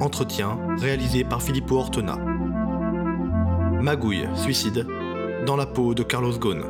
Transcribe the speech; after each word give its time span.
Entretien 0.00 0.58
réalisé 0.76 1.24
par 1.24 1.42
Filippo 1.42 1.76
Ortona. 1.76 2.16
Magouille, 3.80 4.28
suicide, 4.34 4.86
dans 5.46 5.56
la 5.56 5.66
peau 5.66 5.94
de 5.94 6.02
Carlos 6.02 6.36
Ghosn, 6.38 6.62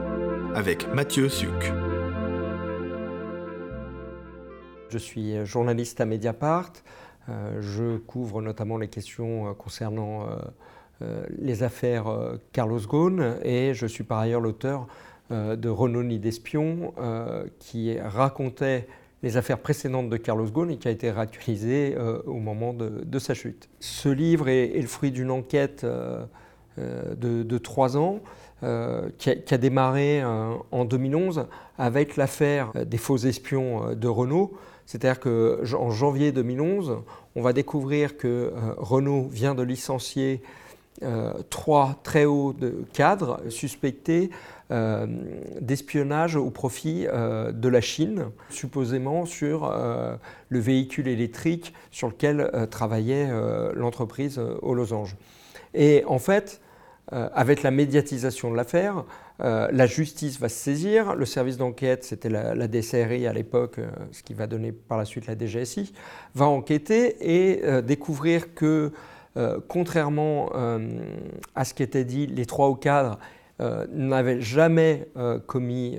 avec 0.54 0.92
Mathieu 0.94 1.28
Suc. 1.28 1.72
Je 4.90 4.98
suis 4.98 5.44
journaliste 5.44 6.00
à 6.00 6.04
Mediapart. 6.04 6.72
Euh, 7.28 7.60
je 7.60 7.96
couvre 7.96 8.42
notamment 8.42 8.76
les 8.76 8.88
questions 8.88 9.48
euh, 9.48 9.52
concernant 9.54 10.26
euh, 11.02 11.24
les 11.38 11.62
affaires 11.62 12.06
Carlos 12.52 12.80
Ghosn 12.80 13.38
et 13.42 13.74
je 13.74 13.86
suis 13.86 14.04
par 14.04 14.18
ailleurs 14.18 14.40
l'auteur 14.40 14.86
de 15.30 15.68
Renault 15.68 16.02
Nid 16.02 16.20
d'espion 16.20 16.94
qui 17.58 17.98
racontait 17.98 18.86
les 19.24 19.36
affaires 19.36 19.58
précédentes 19.58 20.08
de 20.08 20.16
Carlos 20.16 20.46
Ghosn 20.46 20.70
et 20.70 20.76
qui 20.76 20.86
a 20.86 20.90
été 20.92 21.10
réactualisé 21.10 21.96
au 22.26 22.34
moment 22.34 22.72
de, 22.72 23.18
sa 23.18 23.34
chute. 23.34 23.68
Ce 23.80 24.08
livre 24.08 24.48
est, 24.48 24.80
le 24.80 24.86
fruit 24.86 25.10
d'une 25.10 25.30
enquête 25.30 25.84
de, 26.76 27.58
trois 27.58 27.96
ans 27.96 28.20
qui 28.60 29.30
a, 29.30 29.34
qui, 29.34 29.54
a, 29.54 29.58
démarré 29.58 30.22
en 30.22 30.84
2011 30.84 31.46
avec 31.78 32.16
l'affaire 32.16 32.72
des 32.86 32.98
faux 32.98 33.16
espions 33.16 33.94
de 33.94 34.08
Renault. 34.08 34.52
C'est-à-dire 34.86 35.20
qu'en 35.20 35.90
janvier 35.90 36.32
2011, 36.32 36.98
on 37.36 37.42
va 37.42 37.52
découvrir 37.52 38.16
que 38.16 38.28
euh, 38.28 38.50
Renault 38.76 39.28
vient 39.30 39.54
de 39.54 39.62
licencier 39.62 40.42
euh, 40.42 40.63
trois 41.50 42.00
très 42.02 42.24
hauts 42.24 42.54
cadres 42.92 43.40
suspectés 43.48 44.30
euh, 44.70 45.06
d'espionnage 45.60 46.36
au 46.36 46.50
profit 46.50 47.06
de 47.06 47.68
la 47.68 47.80
Chine, 47.80 48.26
supposément 48.50 49.26
sur 49.26 49.72
le 50.48 50.58
véhicule 50.58 51.08
électrique 51.08 51.74
sur 51.90 52.08
lequel 52.08 52.50
travaillait 52.70 53.28
l'entreprise 53.74 54.40
aux 54.62 54.74
losanges. 54.74 55.16
Et 55.74 56.04
en 56.06 56.18
fait, 56.18 56.60
avec 57.10 57.62
la 57.62 57.70
médiatisation 57.70 58.50
de 58.50 58.56
l'affaire, 58.56 59.04
euh, 59.40 59.68
la 59.72 59.86
justice 59.86 60.38
va 60.38 60.48
se 60.48 60.56
saisir, 60.56 61.16
le 61.16 61.26
service 61.26 61.56
d'enquête, 61.56 62.04
c'était 62.04 62.28
la, 62.28 62.68
DCRI 62.68 63.26
à 63.26 63.32
l'époque, 63.32 63.78
euh, 63.78 63.90
ce 64.12 64.22
qui 64.22 64.32
va 64.32 64.46
donner 64.46 64.70
par 64.70 64.96
la 64.96 65.04
suite 65.04 65.26
la 65.26 65.36
DGSI, 65.36 65.92
va 66.34 66.46
enquêter 66.46 67.16
et 67.20 67.64
euh, 67.64 67.82
découvrir 67.82 68.54
que, 68.54 68.92
contrairement 69.68 70.50
à 71.54 71.64
ce 71.64 71.74
qui 71.74 71.82
était 71.82 72.04
dit, 72.04 72.26
les 72.26 72.46
trois 72.46 72.68
hauts 72.68 72.76
cadres 72.76 73.18
n'avaient 73.58 74.40
jamais 74.40 75.08
commis 75.46 75.98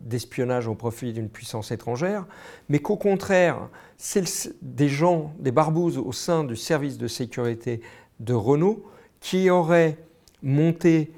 d'espionnage 0.00 0.68
au 0.68 0.74
profit 0.74 1.12
d'une 1.12 1.28
puissance 1.28 1.70
étrangère, 1.70 2.26
mais 2.68 2.78
qu'au 2.78 2.96
contraire, 2.96 3.68
c'est 3.96 4.24
des 4.62 4.88
gens, 4.88 5.32
des 5.38 5.52
barbouzes 5.52 5.98
au 5.98 6.12
sein 6.12 6.44
du 6.44 6.56
service 6.56 6.98
de 6.98 7.08
sécurité 7.08 7.80
de 8.20 8.34
Renault 8.34 8.84
qui 9.20 9.50
auraient 9.50 9.98
monté 10.42 11.12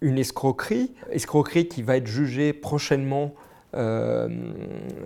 une 0.00 0.18
escroquerie, 0.18 0.92
escroquerie 1.10 1.68
qui 1.68 1.82
va 1.82 1.96
être 1.96 2.06
jugée 2.06 2.52
prochainement, 2.52 3.34
euh, 3.74 4.28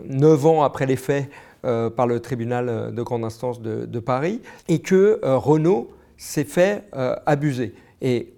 neuf 0.04 0.46
ans 0.46 0.62
après 0.62 0.86
les 0.86 0.96
faits, 0.96 1.30
euh, 1.64 1.90
par 1.90 2.06
le 2.06 2.20
tribunal 2.20 2.94
de 2.94 3.02
grande 3.02 3.24
instance 3.24 3.60
de, 3.60 3.98
Paris, 4.00 4.40
et 4.68 4.80
que 4.80 5.20
euh, 5.22 5.36
Renault 5.36 5.90
s'est 6.16 6.44
fait 6.44 6.84
abuser. 7.26 7.74
Et 8.00 8.32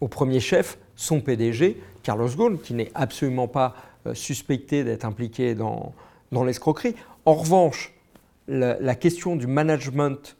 au 0.00 0.08
premier 0.08 0.40
chef, 0.40 0.78
son 0.96 1.20
PDG, 1.20 1.80
Carlos 2.02 2.28
Ghosn, 2.28 2.58
qui 2.58 2.74
n'est 2.74 2.90
absolument 2.94 3.46
pas 3.46 3.74
suspecté 4.14 4.82
d'être 4.82 5.04
impliqué 5.04 5.54
dans, 5.54 5.92
dans 6.32 6.42
l'escroquerie. 6.42 6.96
En 7.26 7.34
revanche, 7.34 7.94
la, 8.48 8.78
la, 8.80 8.94
question 8.96 9.36
du 9.36 9.46
management 9.46 10.36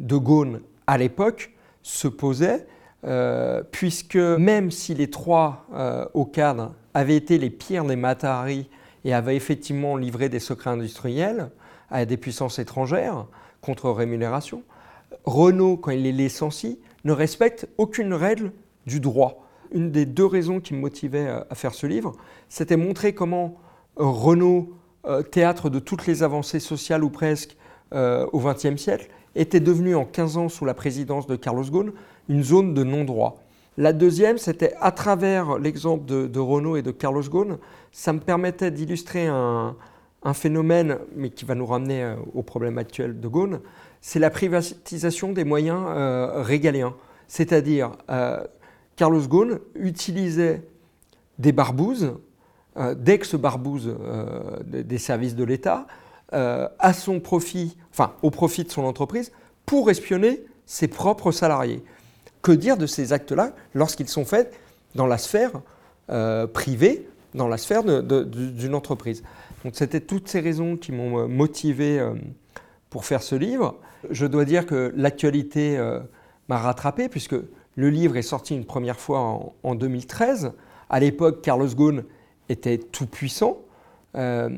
de 0.00 0.16
Ghosn 0.16 0.60
à 0.86 0.98
l'époque 0.98 1.52
se 1.82 2.08
posait 2.08 2.66
euh, 3.06 3.62
puisque 3.70 4.16
même 4.16 4.70
si 4.70 4.94
les 4.94 5.10
trois 5.10 5.66
euh, 5.74 6.06
au 6.14 6.24
cadre 6.24 6.72
avaient 6.94 7.16
été 7.16 7.36
les 7.36 7.50
pires 7.50 7.84
des 7.84 7.96
Matahari 7.96 8.70
et 9.04 9.12
avaient 9.12 9.36
effectivement 9.36 9.96
livré 9.96 10.28
des 10.28 10.40
secrets 10.40 10.70
industriels 10.70 11.50
à 11.90 12.04
des 12.04 12.16
puissances 12.16 12.58
étrangères 12.58 13.26
contre 13.60 13.90
rémunération, 13.90 14.62
Renault, 15.24 15.76
quand 15.76 15.90
il 15.90 16.02
les 16.02 16.12
licencie, 16.12 16.80
ne 17.04 17.12
respecte 17.12 17.68
aucune 17.78 18.12
règle 18.12 18.52
du 18.86 19.00
droit. 19.00 19.46
Une 19.72 19.90
des 19.90 20.06
deux 20.06 20.26
raisons 20.26 20.60
qui 20.60 20.74
me 20.74 20.80
motivait 20.80 21.28
à 21.28 21.54
faire 21.54 21.74
ce 21.74 21.86
livre, 21.86 22.12
c'était 22.48 22.76
montrer 22.76 23.14
comment 23.14 23.56
Renault, 23.96 24.72
euh, 25.06 25.22
théâtre 25.22 25.70
de 25.70 25.78
toutes 25.78 26.06
les 26.06 26.22
avancées 26.22 26.60
sociales 26.60 27.04
ou 27.04 27.10
presque 27.10 27.56
au 27.92 28.40
XXe 28.40 28.74
siècle, 28.76 29.08
était 29.36 29.60
devenu 29.60 29.94
en 29.94 30.04
15 30.04 30.36
ans 30.36 30.48
sous 30.48 30.64
la 30.64 30.74
présidence 30.74 31.28
de 31.28 31.36
Carlos 31.36 31.62
Ghosn 31.62 31.92
une 32.28 32.42
zone 32.42 32.74
de 32.74 32.82
non-droit. 32.82 33.40
La 33.76 33.92
deuxième, 33.92 34.38
c'était 34.38 34.72
à 34.80 34.92
travers 34.92 35.58
l'exemple 35.58 36.04
de, 36.04 36.38
Renault 36.38 36.76
et 36.76 36.82
de 36.82 36.92
Carlos 36.92 37.22
Ghosn, 37.22 37.58
ça 37.90 38.12
me 38.12 38.20
permettait 38.20 38.70
d'illustrer 38.70 39.26
un, 39.26 39.76
phénomène, 40.32 40.98
mais 41.14 41.28
qui 41.28 41.44
va 41.44 41.54
nous 41.54 41.66
ramener 41.66 42.02
euh, 42.02 42.16
au 42.34 42.42
problème 42.42 42.78
actuel 42.78 43.20
de 43.20 43.28
Ghosn, 43.28 43.60
c'est 44.00 44.18
la 44.18 44.30
privatisation 44.30 45.32
des 45.32 45.44
moyens 45.44 45.84
euh, 45.86 46.40
régaliens. 46.42 46.94
C'est-à-dire, 47.28 47.92
euh, 48.10 48.42
Carlos 48.96 49.20
Ghosn 49.20 49.58
utilisait 49.74 50.62
des 51.38 51.52
barbouzes, 51.52 52.14
d'ex-barbouzes 52.96 53.96
des 54.64 54.98
services 54.98 55.34
de 55.34 55.44
l'État, 55.44 55.86
à 56.30 56.92
son 56.92 57.18
profit, 57.20 57.76
au 58.22 58.30
profit 58.30 58.64
de 58.64 58.70
son 58.70 58.84
entreprise, 58.84 59.32
pour 59.66 59.90
espionner 59.90 60.44
ses 60.64 60.88
propres 60.88 61.32
salariés. 61.32 61.82
Que 62.44 62.52
dire 62.52 62.76
de 62.76 62.84
ces 62.84 63.14
actes-là 63.14 63.52
lorsqu'ils 63.72 64.08
sont 64.08 64.26
faits 64.26 64.52
dans 64.94 65.06
la 65.06 65.16
sphère 65.16 65.50
euh, 66.10 66.46
privée, 66.46 67.08
dans 67.32 67.48
la 67.48 67.56
sphère 67.56 67.82
d'une 67.82 68.74
entreprise 68.74 69.22
Donc 69.64 69.72
c'était 69.76 70.02
toutes 70.02 70.28
ces 70.28 70.40
raisons 70.40 70.76
qui 70.76 70.92
m'ont 70.92 71.20
euh, 71.20 71.26
motivé 71.26 71.98
euh, 71.98 72.12
pour 72.90 73.06
faire 73.06 73.22
ce 73.22 73.34
livre. 73.34 73.76
Je 74.10 74.26
dois 74.26 74.44
dire 74.44 74.66
que 74.66 74.92
l'actualité 74.94 75.78
m'a 76.50 76.58
rattrapé 76.58 77.08
puisque 77.08 77.34
le 77.76 77.88
livre 77.88 78.18
est 78.18 78.22
sorti 78.22 78.54
une 78.54 78.66
première 78.66 79.00
fois 79.00 79.40
en, 79.62 79.74
2013. 79.74 80.52
À 80.90 81.00
l'époque, 81.00 81.40
Carlos 81.40 81.68
Ghosn 81.68 82.04
était 82.50 82.76
tout 82.76 83.06
puissant. 83.06 83.56
et 84.14 84.50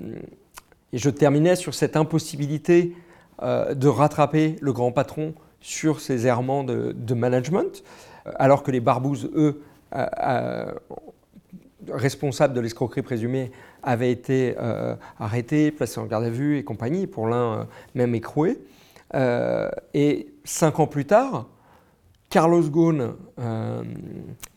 je 0.93 1.11
terminais 1.11 1.55
sur 1.55 1.73
cette 1.73 1.97
impossibilité 1.97 2.97
de 3.41 3.87
rattraper 3.87 4.57
le 4.61 4.73
grand 4.73 4.91
patron 4.91 5.33
sur 5.67 6.01
ces 6.01 6.29
errements 6.29 6.63
de, 6.63 7.15
management, 7.15 7.83
euh, 8.27 8.33
alors 8.37 8.63
que 8.63 8.71
les 8.71 8.79
barbouzes, 8.79 9.29
eux, 9.35 9.63
responsables 11.91 12.55
de 12.55 12.61
l'escroquerie 12.61 13.03
présumée, 13.03 13.51
avaient 13.83 14.13
été 14.13 14.55
euh, 14.61 14.95
arrêtés, 15.19 15.73
placés 15.73 15.99
en 15.99 16.07
garde 16.07 16.23
à 16.23 16.31
vue 16.31 16.57
et 16.57 16.63
compagnie, 16.63 17.09
pour 17.09 17.27
l'un 17.27 17.53
euh, 17.53 17.65
même 17.97 18.15
écroué. 18.15 18.61
et 19.93 20.29
cinq 20.45 20.79
ans 20.79 20.87
plus 20.87 21.05
tard, 21.05 21.47
Carlos 22.31 22.63
Ghosn 22.63 23.15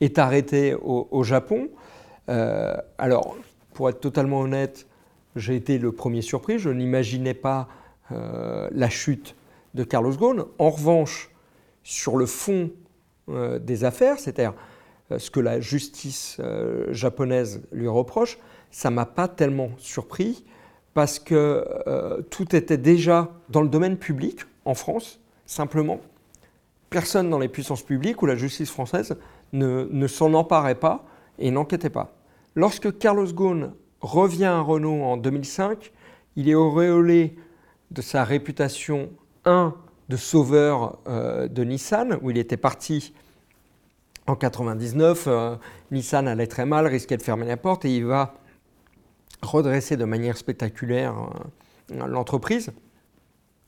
est 0.01 0.19
arrêté 0.19 0.75
au, 0.75 1.23
Japon. 1.23 1.69
alors, 2.97 3.35
pour 3.73 3.89
être 3.89 3.99
totalement 3.99 4.41
honnête, 4.41 4.85
j'ai 5.35 5.55
été 5.55 5.77
le 5.77 5.91
premier 5.91 6.21
surpris. 6.21 6.57
Je 6.59 6.69
n'imaginais 6.69 7.35
pas 7.35 7.67
la 8.09 8.89
chute 8.89 9.35
de 9.73 9.83
Carlos 9.83 10.13
Ghosn. 10.13 10.45
En 10.57 10.69
revanche, 10.69 11.29
sur 11.83 12.17
le 12.17 12.25
fond 12.25 12.71
euh, 13.29 13.59
des 13.59 13.83
affaires, 13.83 14.19
c'est-à-dire 14.19 14.53
euh, 15.11 15.19
ce 15.19 15.31
que 15.31 15.39
la 15.39 15.59
justice 15.59 16.37
euh, 16.39 16.91
japonaise 16.93 17.61
lui 17.71 17.87
reproche, 17.87 18.37
ça 18.71 18.89
m'a 18.89 19.05
pas 19.05 19.27
tellement 19.27 19.71
surpris 19.77 20.45
parce 20.93 21.19
que 21.19 21.65
tout 22.29 22.55
était 22.55 22.77
déjà 22.77 23.31
dans 23.49 23.61
le 23.61 23.69
domaine 23.69 23.95
public 23.95 24.41
en 24.65 24.73
France, 24.73 25.19
simplement. 25.45 26.01
Personne 26.89 27.29
dans 27.29 27.39
les 27.39 27.47
puissances 27.47 27.83
publiques 27.83 28.21
ou 28.21 28.25
la 28.25 28.35
justice 28.35 28.69
française 28.69 29.15
ne, 29.53 29.87
ne 29.89 30.07
s'en 30.07 30.33
emparait 30.33 30.75
pas 30.75 31.05
et 31.37 31.51
n'enquêtait 31.51 31.91
pas. 31.91 32.15
Lorsque 32.55 32.97
Carlos 32.97 33.31
Ghosn 33.31 33.71
revient 34.01 34.45
à 34.45 34.59
Renault 34.59 35.03
en 35.03 35.15
2005, 35.17 35.91
il 36.35 36.49
est 36.49 36.55
auréolé 36.55 37.35
de 37.91 38.01
sa 38.01 38.23
réputation 38.23 39.09
de 40.09 40.17
sauveur 40.17 40.97
euh, 41.07 41.47
de 41.47 41.63
Nissan, 41.63 42.17
où 42.21 42.31
il 42.31 42.37
était 42.37 42.57
parti 42.57 43.13
en 44.27 44.35
99. 44.35 45.25
Euh, 45.27 45.55
Nissan 45.91 46.27
allait 46.27 46.47
très 46.47 46.65
mal, 46.65 46.87
risquait 46.87 47.17
de 47.17 47.21
fermer 47.21 47.45
la 47.45 47.57
porte, 47.57 47.85
et 47.85 47.95
il 47.95 48.05
va 48.05 48.33
redresser 49.41 49.95
de 49.97 50.05
manière 50.05 50.35
spectaculaire 50.35 51.15
euh, 51.91 52.07
l'entreprise. 52.07 52.71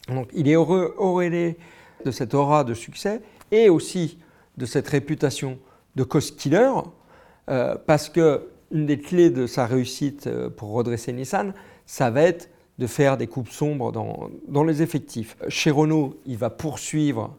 Donc 0.07 0.30
il 0.33 0.50
est 0.50 0.56
heureux, 0.56 0.95
auréolé 0.98 1.57
de 2.04 2.12
cette 2.12 2.33
aura 2.33 2.63
de 2.63 2.74
succès 2.74 3.22
et 3.51 3.69
aussi 3.69 4.18
de 4.57 4.66
cette 4.66 4.88
réputation 4.88 5.60
de 5.95 6.04
cost 6.04 6.38
killer, 6.38 6.72
parce 7.86 8.10
que 8.10 8.48
une 8.72 8.86
des 8.86 8.98
clés 8.98 9.30
de 9.30 9.45
sa 9.45 9.66
réussite 9.66 10.30
pour 10.56 10.72
redresser 10.72 11.13
Nissan, 11.13 11.54
ça 11.86 12.10
va 12.10 12.22
être 12.24 12.50
de 12.81 12.88
faire 12.88 13.16
des 13.16 13.28
coupes 13.28 13.50
sombres 13.50 13.92
dans, 13.92 14.63
les 14.63 14.81
effectifs. 14.81 15.38
Chez 15.50 15.69
Renault, 15.69 16.18
il 16.25 16.36
va 16.36 16.50
poursuivre 16.50 17.38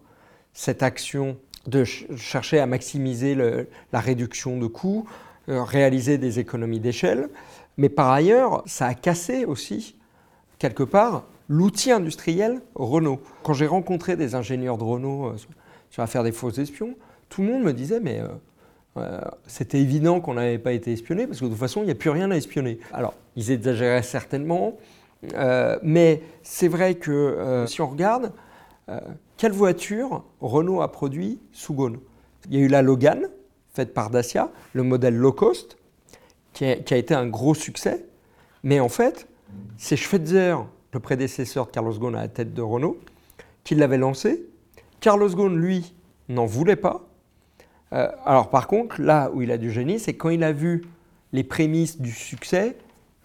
cette 0.52 0.84
action 0.84 1.36
de 1.66 1.82
chercher 1.82 2.60
à 2.60 2.66
maximiser 2.66 3.34
la 3.92 4.00
réduction 4.00 4.56
de 4.56 4.68
coûts, 4.68 5.04
euh, 5.48 5.64
réaliser 5.64 6.16
des 6.16 6.38
économies 6.38 6.78
d'échelle. 6.78 7.28
Mais 7.76 7.88
par 7.88 8.12
ailleurs, 8.12 8.62
ça 8.66 8.86
a 8.86 8.94
cassé 8.94 9.44
aussi, 9.44 9.96
quelque 10.60 10.84
part, 10.84 11.24
l'outil 11.48 11.90
industriel 11.90 12.60
Renault. 12.76 13.20
Quand 13.42 13.52
j'ai 13.52 13.66
rencontré 13.66 14.14
des 14.14 14.36
ingénieurs 14.36 14.78
de 14.78 14.84
Renault 14.84 15.26
euh, 15.26 15.36
sur 15.90 16.02
l'affaire 16.02 16.22
des 16.22 16.30
faux 16.30 16.50
espions, 16.50 16.94
tout 17.28 17.42
le 17.42 17.48
monde 17.48 17.64
me 17.64 17.72
disait, 17.72 17.98
mais 17.98 18.22
euh, 18.96 19.20
c'était 19.48 19.80
évident 19.80 20.20
qu'on 20.20 20.34
n'avait 20.34 20.58
pas 20.58 20.72
été 20.72 20.92
espionné, 20.92 21.26
parce 21.26 21.40
que 21.40 21.46
de 21.46 21.50
toute 21.50 21.58
façon, 21.58 21.80
il 21.82 21.86
n'y 21.86 21.90
a 21.90 21.96
plus 21.96 22.10
rien 22.10 22.30
à 22.30 22.36
espionner. 22.36 22.78
Alors, 22.92 23.14
ils 23.34 23.50
exagéraient 23.50 24.04
certainement, 24.04 24.76
mais 25.82 26.22
c'est 26.42 26.68
vrai 26.68 26.96
que 26.96 27.64
si 27.66 27.80
on 27.80 27.86
regarde, 27.86 28.32
quelle 29.36 29.52
voiture 29.52 30.24
Renault 30.40 30.82
a 30.82 30.90
produit 30.90 31.40
sous 31.52 31.74
Gaune? 31.74 31.98
Il 32.48 32.56
y 32.56 32.62
a 32.62 32.64
eu 32.64 32.68
la 32.68 32.82
Logan, 32.82 33.28
faite 33.72 33.94
par 33.94 34.10
Dacia, 34.10 34.50
le 34.72 34.82
modèle 34.82 35.16
low 35.16 35.32
cost, 35.32 35.76
qui 36.52 36.64
a, 36.64 36.96
été 36.96 37.14
un 37.14 37.26
gros 37.26 37.54
succès. 37.54 38.04
Mais 38.62 38.80
en 38.80 38.88
fait, 38.88 39.26
c'est 39.76 39.96
Schweitzer, 39.96 40.56
le 40.92 41.00
prédécesseur 41.00 41.66
de 41.66 41.70
Carlos 41.70 41.98
Ghosn 41.98 42.14
à 42.14 42.22
la 42.22 42.28
tête 42.28 42.52
de 42.52 42.62
Renault, 42.62 42.98
qui 43.64 43.74
l'avait 43.74 43.98
lancé. 43.98 44.46
Carlos 45.00 45.30
Ghosn, 45.30 45.56
lui, 45.56 45.94
n'en 46.28 46.46
voulait 46.46 46.76
pas. 46.76 47.08
Euh, 47.92 48.10
alors 48.24 48.50
par 48.50 48.66
contre, 48.66 49.00
là 49.00 49.30
où 49.32 49.42
il 49.42 49.50
a 49.50 49.58
du 49.58 49.70
génie, 49.70 49.98
c'est 49.98 50.14
quand 50.14 50.30
il 50.30 50.44
a 50.44 50.52
vu 50.52 50.82
les 51.32 51.44
prémices 51.44 52.00
du 52.00 52.12
succès, 52.12 52.76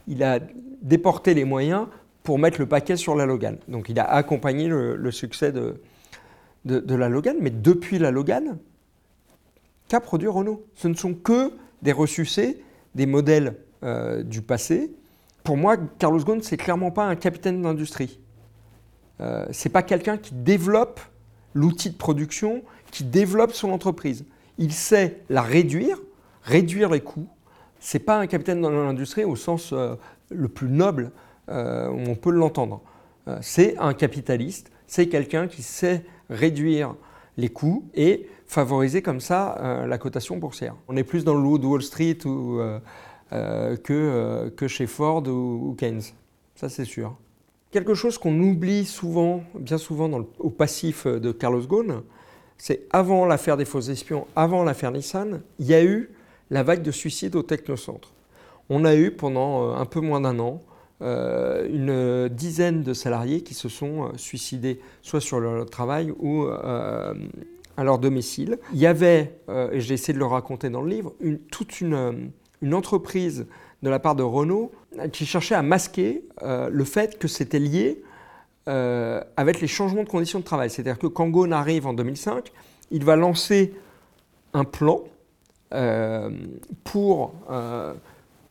il 0.08 0.24
a 0.24 0.40
déporté 0.82 1.34
les 1.34 1.44
moyens 1.44 1.88
pour 2.24 2.40
mettre 2.40 2.60
le 2.60 2.66
paquet 2.66 2.98
sur 2.98 3.16
la 3.16 3.26
Logan. 3.26 3.58
Donc 3.68 3.90
il 3.90 4.00
a 4.00 4.04
accompagné 4.04 4.68
le, 4.68 5.12
succès 5.12 5.52
de, 5.52 5.80
la 6.66 7.10
Logan. 7.10 7.38
Mais 7.40 7.50
depuis 7.50 8.00
la 8.00 8.12
Logan, 8.12 8.58
qu'a 9.88 10.00
produit 10.00 10.28
Renault? 10.28 10.66
Ce 10.76 10.88
ne 10.88 10.94
sont 10.94 11.14
que 11.14 11.52
des 11.82 11.92
ressucés, 11.92 12.62
des 12.96 13.06
modèles 13.06 13.56
euh, 13.84 14.24
du 14.24 14.42
passé. 14.42 14.92
Pour 15.44 15.56
moi, 15.56 15.78
Carlos 16.00 16.20
Ghosn, 16.20 16.42
c'est 16.42 16.58
clairement 16.58 16.92
pas 16.92 17.06
un 17.06 17.16
capitaine 17.16 17.62
d'industrie. 17.62 18.20
Euh, 19.22 19.46
c'est 19.52 19.70
pas 19.70 19.84
quelqu'un 19.84 20.18
qui 20.18 20.34
développe 20.34 21.00
l'outil 21.54 21.90
de 21.90 21.96
production, 21.96 22.64
qui 22.92 23.04
développe 23.04 23.54
son 23.54 23.72
entreprise. 23.72 24.26
Il 24.58 24.74
sait 24.74 25.22
la 25.30 25.42
réduire, 25.42 26.00
réduire 26.44 26.90
les 26.90 27.02
coûts. 27.02 27.28
C'est 27.80 28.00
pas 28.00 28.18
un 28.20 28.28
capitaine 28.28 28.62
dans 28.62 28.72
l'industrie 28.72 29.24
au 29.24 29.36
sens 29.36 29.72
euh, 29.74 29.96
le 30.30 30.48
plus 30.48 30.70
noble 30.70 31.12
euh, 31.50 31.90
où 31.90 32.00
on 32.10 32.16
peut 32.16 32.32
l'entendre. 32.32 32.82
c'est 33.42 33.78
un 33.78 33.94
capitaliste, 33.94 34.72
c'est 34.88 35.08
quelqu'un 35.08 35.48
qui 35.48 35.62
sait 35.62 36.04
réduire 36.30 36.96
les 37.38 37.50
coûts 37.50 37.86
et 37.94 38.28
favoriser 38.48 39.02
comme 39.02 39.20
ça 39.20 39.58
euh, 39.60 39.86
la 39.86 39.98
cotation 39.98 40.38
boursière. 40.38 40.76
On 40.88 40.98
est 40.98 41.04
plus 41.04 41.24
dans 41.24 41.36
le 41.36 41.42
loup 41.42 41.58
de 41.60 41.66
Wall 41.68 41.84
Street 41.84 42.18
euh, 42.26 42.80
euh, 43.34 43.76
que, 43.78 44.50
que, 44.56 44.68
chez 44.68 44.88
Ford 44.88 45.28
ou, 45.28 45.76
Keynes. 45.78 46.02
Ça, 46.56 46.70
c'est 46.70 46.86
sûr. 46.86 47.16
Quelque 47.72 47.94
chose 47.94 48.18
qu'on 48.18 48.40
oublie 48.40 48.86
souvent, 48.86 49.44
bien 49.60 49.78
souvent 49.78 50.08
dans 50.10 50.20
le, 50.20 50.26
au 50.40 50.50
passif 50.50 51.06
de 51.06 51.32
Carlos 51.32 51.62
Ghosn, 51.62 52.02
c'est 52.58 52.88
avant 52.92 53.26
l'affaire 53.26 53.58
des 53.58 53.66
faux 53.66 53.82
espions, 53.82 54.26
avant 54.36 54.64
l'affaire 54.64 54.92
Nissan, 54.92 55.42
il 55.60 55.68
y 55.68 55.74
a 55.74 55.84
eu 55.84 56.10
la 56.50 56.64
vague 56.64 56.82
de 56.82 56.92
suicides 56.92 57.36
au 57.36 57.44
technocentre. 57.44 58.14
On 58.70 58.86
a 58.86 58.96
eu 58.96 59.12
pendant 59.12 59.74
un 59.74 59.86
peu 59.86 60.00
moins 60.00 60.22
d'un 60.22 60.40
an 60.40 60.62
une 61.00 62.28
dizaine 62.30 62.82
de 62.82 62.94
salariés 62.94 63.42
qui 63.42 63.54
se 63.54 63.70
sont 63.70 64.12
suicidés, 64.18 64.80
soit 65.04 65.22
sur 65.22 65.40
leur 65.40 65.66
travail 65.68 66.12
ou 66.20 66.48
à 67.78 67.84
leur 67.84 68.00
domicile. 68.00 68.58
Il 68.74 68.80
y 68.80 68.88
avait, 68.88 69.40
euh, 69.50 69.72
et 69.72 69.80
j'ai 69.80 69.94
essayé 69.94 70.14
de 70.14 70.20
le 70.20 70.26
raconter 70.26 70.70
dans 70.70 70.82
le 70.82 70.90
livre, 70.90 71.14
toute 71.52 71.80
une, 71.80 71.94
euh, 71.94 72.12
une, 72.62 72.74
entreprise 72.74 73.46
de 73.84 73.90
la 73.90 74.00
part 74.00 74.16
de 74.16 74.24
Renault 74.24 74.72
qui 75.14 75.28
cherchait 75.28 75.54
à 75.54 75.62
masquer 75.62 76.24
euh, 76.42 76.70
le 76.72 76.84
fait 76.84 77.20
que 77.20 77.28
c'était 77.28 77.60
lié 77.60 78.04
avec 79.38 79.62
les 79.62 79.68
changements 79.68 80.04
de 80.04 80.10
conditions 80.10 80.40
de 80.40 80.44
travail. 80.44 80.70
C'est-à-dire 80.70 81.00
que 81.00 81.08
quand 81.08 81.30
Ghosn 81.30 81.54
arrive 81.54 81.88
en 81.88 81.94
2005, 81.94 82.52
il 82.92 83.06
va 83.06 83.16
lancer 83.16 83.74
un 84.54 84.66
plan 84.66 85.06
pour 86.84 87.34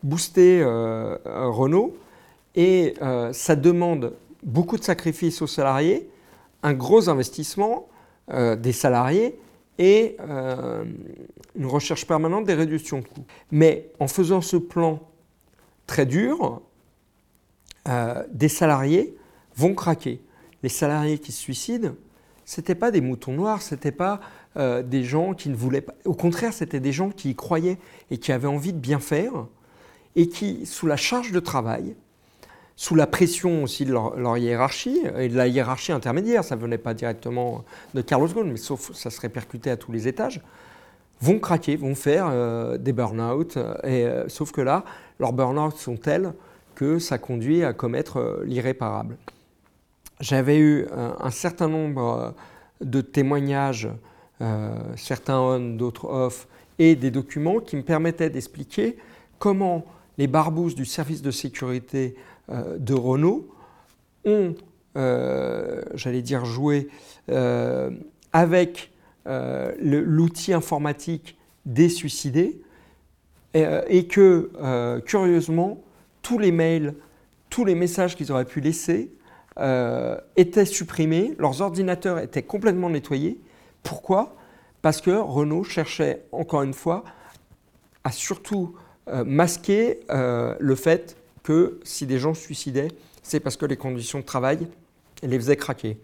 booster 0.03 0.63
Renault 0.65 1.97
et 2.55 2.95
ça 3.33 3.57
demande 3.57 4.15
beaucoup 4.43 4.79
de 4.79 4.85
sacrifices 4.85 5.43
aux 5.43 5.47
salariés, 5.47 6.09
un 6.63 6.73
gros 6.73 7.09
investissement 7.09 7.89
euh, 8.31 8.57
des 8.57 8.73
salariés 8.73 9.39
et 9.79 10.17
euh, 10.21 10.85
une 11.55 11.67
recherche 11.67 12.07
permanente 12.07 12.45
des 12.45 12.55
réductions 12.55 13.01
de 13.01 13.05
coûts. 13.05 13.25
Mais 13.51 13.91
en 14.01 14.09
faisant 14.09 14.41
ce 14.41 14.57
plan 14.57 15.01
très 15.87 16.07
dur, 16.07 16.63
euh, 17.89 18.25
des 18.33 18.49
salariés 18.49 19.17
vont 19.55 19.75
craquer. 19.75 20.23
Les 20.63 20.69
salariés 20.69 21.19
qui 21.19 21.33
se 21.33 21.41
suicident, 21.41 21.93
ce 22.45 22.61
n'étaient 22.61 22.75
pas 22.75 22.91
des 22.91 23.01
moutons 23.01 23.33
noirs, 23.33 23.63
ce 23.63 23.75
n'étaient 23.75 23.93
pas 23.93 24.21
des 24.57 25.05
gens 25.05 25.35
qui 25.35 25.49
ne 25.49 25.55
voulaient 25.55 25.83
pas. 25.83 25.95
Au 26.05 26.15
contraire, 26.15 26.53
c'était 26.53 26.81
des 26.81 26.93
gens 26.93 27.11
qui 27.11 27.31
y 27.31 27.35
croyaient 27.35 27.79
et 28.11 28.19
qui 28.19 28.33
avaient 28.33 28.49
envie 28.49 28.73
de 28.73 28.79
bien 28.79 29.01
faire 29.01 29.33
et 30.17 30.29
qui, 30.29 30.65
sous 30.67 30.87
la 30.87 30.97
charge 30.97 31.31
de 31.31 31.41
travail, 31.41 31.95
sous 32.77 32.95
la 32.95 33.07
pression 33.07 33.63
aussi 33.63 33.85
de 33.87 33.93
leur, 33.93 34.37
hiérarchie 34.37 35.01
et 35.19 35.29
de 35.29 35.37
la 35.37 35.47
hiérarchie 35.47 35.93
intermédiaire, 35.93 36.45
ça 36.45 36.57
ne 36.57 36.61
venait 36.61 36.79
pas 36.79 36.95
directement 36.95 37.65
de 37.95 38.03
Carlos 38.03 38.29
Ghosn, 38.29 38.51
mais 38.51 38.59
sauf 38.59 38.93
ça 38.93 39.11
se 39.11 39.21
répercutait 39.21 39.71
à 39.71 39.77
tous 39.77 39.93
les 39.93 40.09
étages, 40.09 40.43
vont 41.21 41.39
craquer, 41.39 41.77
vont 41.77 41.95
faire 41.95 42.29
euh, 42.31 42.77
des 42.77 42.93
burn-out. 42.93 43.57
Euh, 43.57 44.25
sauf 44.29 44.53
que 44.53 44.61
là, 44.61 44.85
leurs 45.19 45.33
burn-out 45.33 45.77
sont 45.77 45.97
tels 45.97 46.35
que 46.75 46.99
ça 46.99 47.17
conduit 47.17 47.65
à 47.65 47.73
commettre 47.73 48.19
euh, 48.19 48.43
l'irréparable. 48.45 49.17
J'avais 50.21 50.59
eu 50.59 50.87
un 50.95 51.31
certain 51.31 51.69
nombre 51.69 52.35
de 52.81 53.03
témoignages, 53.03 53.87
certains 54.97 55.41
on, 55.41 55.77
d'autres 55.77 56.07
off, 56.07 56.47
et 56.79 56.95
des 56.95 57.11
documents 57.11 57.61
qui 57.61 57.77
me 57.77 57.83
permettaient 57.83 58.31
d'expliquer 58.31 58.97
comment 59.39 59.85
les 60.19 60.27
barbouzes 60.27 60.75
du 60.75 60.85
service 60.85 61.23
de 61.23 61.31
sécurité 61.31 62.15
euh, 62.51 62.79
de 62.79 62.95
Renault 62.95 63.49
ont, 64.25 64.55
euh, 64.97 65.83
j'allais 65.95 66.23
dire, 66.23 66.45
joué 66.45 66.89
euh, 67.31 67.91
avec 68.33 68.93
l'outil 69.81 70.53
informatique 70.53 71.37
des 71.65 71.89
suicidés 71.89 72.61
et, 73.55 74.07
que, 74.07 75.01
curieusement, 75.05 75.83
tous 76.23 76.39
les 76.39 76.53
mails, 76.53 76.95
tous 77.51 77.65
les 77.65 77.75
messages 77.75 78.15
qu'ils 78.15 78.31
auraient 78.31 78.45
pu 78.45 78.61
laisser 78.61 79.11
étaient 80.37 80.65
supprimés, 80.65 81.35
leurs 81.41 81.61
ordinateurs 81.61 82.21
étaient 82.21 82.45
complètement 82.45 82.89
nettoyés. 82.89 83.41
Pourquoi? 83.87 84.37
Parce 84.83 85.01
que 85.01 85.11
Renault 85.11 85.65
cherchait, 85.65 86.25
encore 86.33 86.63
une 86.63 86.75
fois, 86.75 87.05
à 88.05 88.13
surtout 88.13 88.75
masquer 89.25 90.01
le 90.09 90.75
fait 90.75 91.17
que 91.43 91.81
si 91.85 92.07
des 92.07 92.19
gens 92.19 92.35
se 92.35 92.43
suicidaient, 92.43 92.89
c'est 93.23 93.41
parce 93.41 93.57
que 93.57 93.67
les 93.67 93.77
conditions 93.77 94.21
de 94.21 94.25
travail 94.25 94.67
les 95.23 95.39
faisaient 95.39 95.57
craquer. 95.57 95.99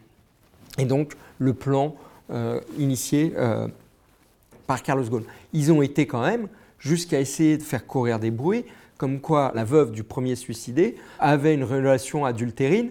Et 0.79 0.85
donc 0.85 1.15
le 1.39 1.55
plan 1.55 1.95
euh, 2.33 2.61
initié 2.79 3.33
euh, 3.37 3.69
par 4.67 4.83
Carlos 4.83 5.05
Ghosn. 5.05 5.25
Ils 5.53 5.71
ont 5.73 5.83
été 5.83 6.07
quand 6.07 6.23
même 6.23 6.49
jusqu'à 6.79 7.21
essayer 7.21 7.59
de 7.59 7.63
faire 7.63 7.87
courir 7.87 8.19
des 8.19 8.31
bruits, 8.31 8.65
comme 8.97 9.21
quoi 9.21 9.53
la 9.55 9.65
veuve 9.65 9.93
du 9.93 10.03
premier 10.03 10.35
suicidé 10.35 10.97
avait 11.19 11.55
une 11.55 11.65
relation 11.65 12.25
adultérine 12.25 12.91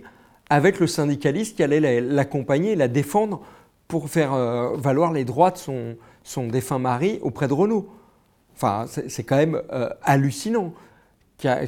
avec 0.50 0.79
le 0.79 0.88
syndicaliste 0.88 1.55
qui 1.55 1.63
allait 1.63 2.01
l'accompagner 2.01 2.74
et 2.74 2.75
la 2.75 2.88
défendre 2.88 3.41
pour 3.91 4.10
faire 4.10 4.33
euh, 4.33 4.77
valoir 4.77 5.12
les 5.12 5.25
droits 5.25 5.51
de 5.51 5.57
son, 6.24 6.48
défunt 6.48 6.79
mari 6.79 7.19
auprès 7.21 7.50
de 7.50 7.53
Renault. 7.53 7.89
Enfin, 8.55 8.86
c'est 8.88 9.24
quand 9.24 9.36
même 9.36 9.62
hallucinant. 10.01 10.74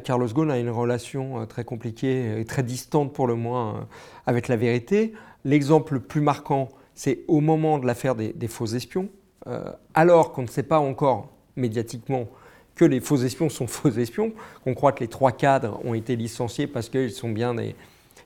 Carlos 0.04 0.28
Ghosn 0.28 0.52
a 0.52 0.58
une 0.58 0.70
relation 0.70 1.42
euh, 1.42 1.46
très 1.46 1.66
compliquée 1.66 2.40
et 2.40 2.46
très 2.46 2.64
distante 2.64 3.12
pour 3.12 3.28
le 3.28 3.36
moins 3.36 3.76
euh, 3.76 3.82
avec 4.26 4.48
la 4.48 4.56
vérité. 4.56 5.12
L'exemple 5.44 5.96
le 5.96 6.00
plus 6.00 6.22
marquant, 6.22 6.70
c'est 6.96 7.26
au 7.28 7.42
moment 7.42 7.78
de 7.78 7.86
l'affaire 7.86 8.16
des, 8.16 8.48
faux 8.48 8.68
espions, 8.68 9.10
euh, 9.48 9.64
alors 9.94 10.32
qu'on 10.32 10.44
ne 10.44 10.48
sait 10.48 10.64
pas 10.64 10.80
encore 10.80 11.30
médiatiquement 11.58 12.28
que 12.76 12.86
les 12.86 13.02
faux 13.02 13.18
espions 13.18 13.50
sont 13.50 13.68
faux 13.68 13.90
espions, 13.90 14.32
qu'on 14.64 14.74
croit 14.74 14.94
que 14.94 15.02
les 15.02 15.10
trois 15.10 15.34
cadres 15.34 15.80
ont 15.84 15.94
été 15.94 16.16
licenciés 16.16 16.68
parce 16.68 16.88
qu'ils 16.88 17.12
sont 17.12 17.32
bien 17.32 17.54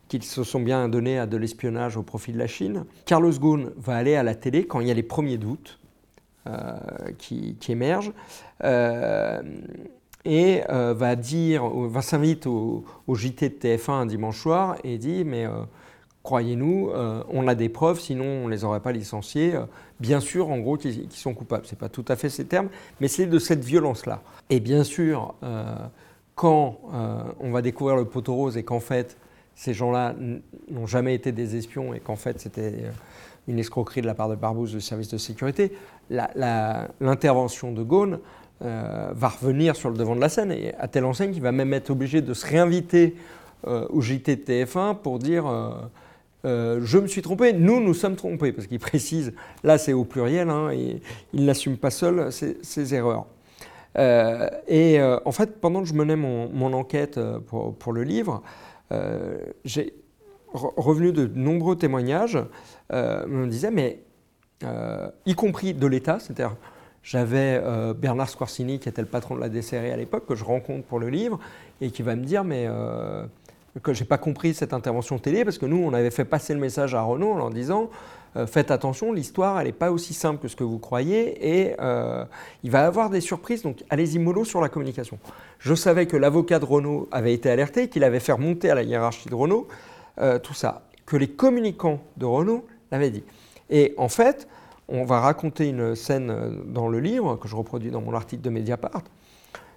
qu'ils 0.07 0.23
se 0.23 0.43
sont 0.43 0.59
bien 0.59 0.89
donnés 0.89 1.19
à 1.19 1.25
de 1.25 1.37
l'espionnage 1.37 1.97
au 1.97 2.03
profit 2.03 2.31
de 2.31 2.37
la 2.37 2.47
Chine. 2.47 2.85
Carlos 3.05 3.31
Ghosn 3.31 3.71
va 3.77 3.95
aller 3.95 4.15
à 4.15 4.23
la 4.23 4.35
télé 4.35 4.65
quand 4.65 4.79
il 4.79 4.87
y 4.87 4.91
a 4.91 4.93
les 4.93 5.03
premiers 5.03 5.37
doutes 5.37 5.79
qui, 7.17 7.57
émergent 7.67 8.13
et 10.23 10.61
va 10.69 11.15
dire, 11.17 11.67
va 11.67 12.01
s'inviter 12.01 12.47
au, 12.47 12.85
JT 13.09 13.49
de 13.49 13.55
TF1 13.55 13.91
un 13.91 14.05
dimanche 14.05 14.39
soir 14.39 14.77
et 14.85 14.97
dit 14.97 15.25
mais 15.25 15.45
croyez-nous, 16.23 16.91
on 17.29 17.47
a 17.49 17.55
des 17.55 17.67
preuves, 17.67 17.99
sinon 17.99 18.23
on 18.23 18.45
ne 18.47 18.51
les 18.51 18.63
aurait 18.63 18.79
pas 18.79 18.93
licenciés. 18.93 19.55
bien 19.99 20.21
sûr, 20.21 20.49
en 20.49 20.59
gros, 20.59 20.77
qu'ils 20.77 21.11
sont 21.11 21.33
coupables. 21.33 21.65
Ce 21.65 21.75
n'est 21.75 21.79
pas 21.79 21.89
tout 21.89 22.05
à 22.07 22.15
fait 22.15 22.29
ces 22.29 22.45
termes, 22.45 22.69
mais 23.01 23.09
c'est 23.09 23.27
de 23.27 23.39
cette 23.39 23.65
violence-là. 23.65 24.21
Et 24.49 24.61
bien 24.61 24.85
sûr, 24.85 25.35
quand 26.35 26.79
on 27.41 27.51
va 27.51 27.61
découvrir 27.61 27.97
le 27.97 28.05
poteau 28.05 28.35
rose 28.35 28.55
et 28.55 28.63
qu'en 28.63 28.79
fait, 28.79 29.17
ces 29.57 29.73
gens-là 29.73 30.15
n'ont 30.69 30.85
jamais 30.85 31.15
été 31.15 31.31
des 31.31 31.57
espions 31.57 31.93
et 31.95 31.99
qu'en 31.99 32.15
fait 32.15 32.39
c'était 32.39 32.61
euh, 32.61 32.91
une 33.47 33.57
escroquerie 33.57 34.01
de 34.01 34.05
la 34.05 34.13
part 34.13 34.29
de 34.29 34.35
Barbouze 34.35 34.71
du 34.71 34.81
service 34.81 35.09
de 35.09 35.17
sécurité, 35.17 35.71
l'intervention 36.11 37.71
de 37.71 37.81
Gaune 37.81 38.19
euh, 38.63 39.09
va 39.13 39.29
revenir 39.29 39.75
sur 39.75 39.89
le 39.89 39.97
devant 39.97 40.15
de 40.15 40.21
la 40.21 40.29
scène, 40.29 40.51
et 40.51 40.75
à 40.75 40.87
telle 40.87 41.05
enseigne 41.05 41.31
qu'il 41.31 41.41
va 41.41 41.51
même 41.51 41.73
être 41.73 41.89
obligé 41.89 42.21
de 42.21 42.33
se 42.33 42.45
réinviter 42.45 43.15
euh, 43.65 43.87
au 43.89 43.99
JT 43.99 44.35
de 44.35 44.41
TF1 44.41 44.97
pour 44.97 45.17
dire 45.17 45.45
je 46.43 46.97
me 46.97 47.07
suis 47.07 47.21
trompé, 47.21 47.51
nous 47.51 47.81
nous 47.81 47.93
sommes 47.93 48.15
trompés, 48.15 48.53
parce 48.53 48.67
qu'il 48.67 48.79
précise, 48.79 49.33
là 49.63 49.77
c'est 49.77 49.91
au 49.91 50.05
pluriel, 50.05 50.49
hein, 50.49 50.69
et 50.69 51.01
il 51.33 51.45
n'assume 51.45 51.77
pas 51.77 51.89
seul 51.89 52.31
ses, 52.31 52.93
erreurs. 52.93 53.25
et 53.97 55.01
en 55.25 55.31
fait, 55.31 55.59
pendant 55.59 55.81
que 55.81 55.87
je 55.87 55.93
menais 55.93 56.15
mon, 56.15 56.73
enquête 56.73 57.19
pour, 57.47 57.91
le 57.91 58.03
livre, 58.03 58.43
euh, 58.91 59.37
j'ai 59.65 59.93
revenu 60.53 61.11
de 61.11 61.27
nombreux 61.27 61.75
témoignages, 61.75 62.37
euh, 62.93 63.25
me 63.27 63.47
disaient, 63.47 63.71
mais 63.71 64.01
euh, 64.63 65.09
y 65.25 65.35
compris 65.35 65.73
de 65.73 65.87
l'État, 65.87 66.19
c'est-à-dire 66.19 66.55
j'avais 67.03 67.61
Bernard 67.93 68.27
Squarcini, 68.27 68.79
qui 68.79 68.89
était 68.89 69.01
le 69.01 69.07
patron 69.07 69.35
de 69.35 69.39
la 69.39 69.47
DCRE 69.47 69.93
à 69.93 69.95
l'époque, 69.95 70.25
que 70.27 70.35
je 70.35 70.43
rencontre 70.43 70.85
pour 70.85 70.99
le 70.99 71.07
livre, 71.07 71.39
et 71.79 71.89
qui 71.89 72.01
va 72.01 72.17
me 72.17 72.25
dire, 72.25 72.43
mais 72.43 72.67
que 73.81 73.93
j'ai 73.93 74.03
pas 74.03 74.17
compris 74.17 74.53
cette 74.53 74.73
intervention 74.73 75.17
télé, 75.17 75.45
parce 75.45 75.57
que 75.57 75.65
nous, 75.65 75.77
on 75.77 75.93
avait 75.93 76.11
fait 76.11 76.25
passer 76.25 76.53
le 76.53 76.59
message 76.59 76.95
à 76.95 77.01
Renault 77.01 77.31
en 77.31 77.37
leur 77.37 77.49
disant, 77.49 77.89
faites 78.45 78.71
attention, 78.71 79.13
l'histoire, 79.13 79.59
elle 79.59 79.67
n'est 79.67 79.73
pas 79.73 79.91
aussi 79.91 80.13
simple 80.13 80.41
que 80.41 80.47
ce 80.47 80.55
que 80.55 80.63
vous 80.63 80.79
croyez, 80.79 81.59
et 81.59 81.75
il 82.63 82.71
va 82.71 82.81
y 82.81 82.83
avoir 82.83 83.09
des 83.09 83.21
surprises, 83.21 83.63
donc 83.63 83.83
allez-y 83.89 84.19
mollo 84.19 84.45
sur 84.45 84.61
la 84.61 84.69
communication. 84.69 85.17
Je 85.59 85.73
savais 85.73 86.05
que 86.05 86.17
l'avocat 86.17 86.59
de 86.59 86.65
Renault 86.65 87.07
avait 87.11 87.33
été 87.33 87.49
alerté, 87.49 87.89
qu'il 87.89 88.03
avait 88.03 88.19
fait 88.19 88.33
remonter 88.33 88.69
à 88.69 88.75
la 88.75 88.83
hiérarchie 88.83 89.29
de 89.29 89.35
Renault 89.35 89.67
euh, 90.19 90.39
tout 90.39 90.53
ça, 90.53 90.83
que 91.05 91.15
les 91.15 91.27
communicants 91.27 91.99
de 92.17 92.25
Renault 92.25 92.65
l'avaient 92.91 93.11
dit. 93.11 93.23
Et 93.69 93.93
en 93.97 94.09
fait, 94.09 94.47
on 94.87 95.03
va 95.03 95.19
raconter 95.19 95.69
une 95.69 95.95
scène 95.95 96.31
euh, 96.31 96.49
dans 96.65 96.87
le 96.87 96.99
livre 96.99 97.35
que 97.35 97.47
je 97.47 97.55
reproduis 97.55 97.91
dans 97.91 98.01
mon 98.01 98.13
article 98.13 98.41
de 98.41 98.49
Mediapart. 98.49 99.03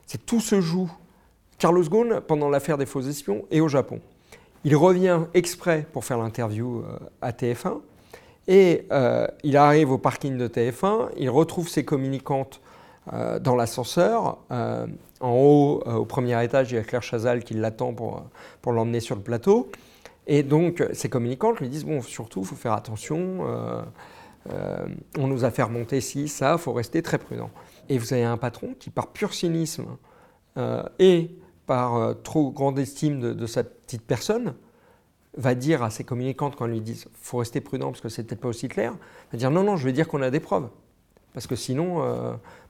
C'est 0.07 0.25
tout 0.25 0.41
se 0.41 0.61
joue. 0.61 0.91
Carlos 1.59 1.85
Ghosn, 1.85 2.21
pendant 2.27 2.49
l'affaire 2.49 2.79
des 2.79 2.87
faux 2.87 3.03
espions, 3.03 3.45
est 3.51 3.61
au 3.61 3.69
Japon. 3.69 4.01
Il 4.65 4.77
revient 4.77 5.21
exprès 5.35 5.87
pour 5.93 6.05
faire 6.05 6.19
l'interview 6.19 6.81
euh, 6.81 6.99
à 7.21 7.33
TF1 7.33 7.81
et 8.49 8.87
il 9.45 9.57
arrive 9.57 9.93
au 9.93 9.99
parking 9.99 10.37
de 10.37 10.49
TF1, 10.49 11.11
il 11.17 11.31
retrouve 11.31 11.69
ses 11.69 11.85
communicantes 11.85 12.61
dans 13.41 13.55
l'ascenseur 13.55 14.39
en 15.21 15.33
haut, 15.33 15.83
euh, 15.87 15.97
au 15.97 16.05
premier 16.05 16.43
étage, 16.43 16.73
il 16.73 16.77
y 16.77 16.79
a 16.79 16.83
Claire 16.83 17.03
Chazal 17.03 17.45
qui 17.45 17.55
l'attend 17.55 17.93
pour, 17.93 18.25
pour 18.63 18.73
l'emmener 18.73 19.01
sur 19.01 19.15
le 19.15 19.23
plateau. 19.23 19.71
Et 20.27 20.43
donc, 20.43 20.85
ses 20.93 21.09
communicantes 21.09 21.61
lui 21.61 21.69
disent 21.69 21.85
Bon, 21.85 22.01
surtout, 22.01 22.41
il 22.41 22.47
faut 22.47 22.57
faire 22.57 22.73
attention. 22.73 23.47
Euh, 23.47 23.83
euh, 24.51 24.87
on 25.19 25.27
nous 25.27 25.45
a 25.45 25.51
fait 25.51 25.63
remonter 25.63 26.01
ci, 26.01 26.29
ça, 26.29 26.53
il 26.53 26.59
faut 26.59 26.73
rester 26.73 27.03
très 27.03 27.19
prudent. 27.19 27.51
Et 27.89 27.99
vous 27.99 28.13
avez 28.13 28.25
un 28.25 28.39
patron 28.39 28.75
qui, 28.79 28.89
par 28.91 29.09
pur 29.09 29.35
cynisme 29.35 29.85
et 30.99 31.31
par 31.67 32.15
trop 32.23 32.51
grande 32.51 32.79
estime 32.79 33.21
de, 33.21 33.47
sa 33.47 33.65
petite 33.65 34.03
personne, 34.03 34.55
va 35.37 35.55
dire 35.55 35.83
à 35.83 35.91
ses 35.91 36.05
communicantes 36.05 36.57
quand 36.57 36.67
elles 36.67 36.73
lui 36.73 36.81
disent 36.81 37.07
faut 37.21 37.39
rester 37.39 37.61
prudent 37.61 37.91
parce 37.91 38.01
que 38.01 38.09
c'est 38.09 38.25
peut-être 38.25 38.41
pas 38.41 38.49
aussi 38.49 38.69
clair, 38.69 38.95
va 39.33 39.39
dire 39.39 39.51
non 39.51 39.63
non 39.63 39.77
je 39.77 39.85
vais 39.85 39.93
dire 39.93 40.09
qu'on 40.09 40.23
a 40.23 40.31
des 40.31 40.41
preuves 40.41 40.69
parce 41.33 41.47
que 41.47 41.55
sinon 41.57 42.03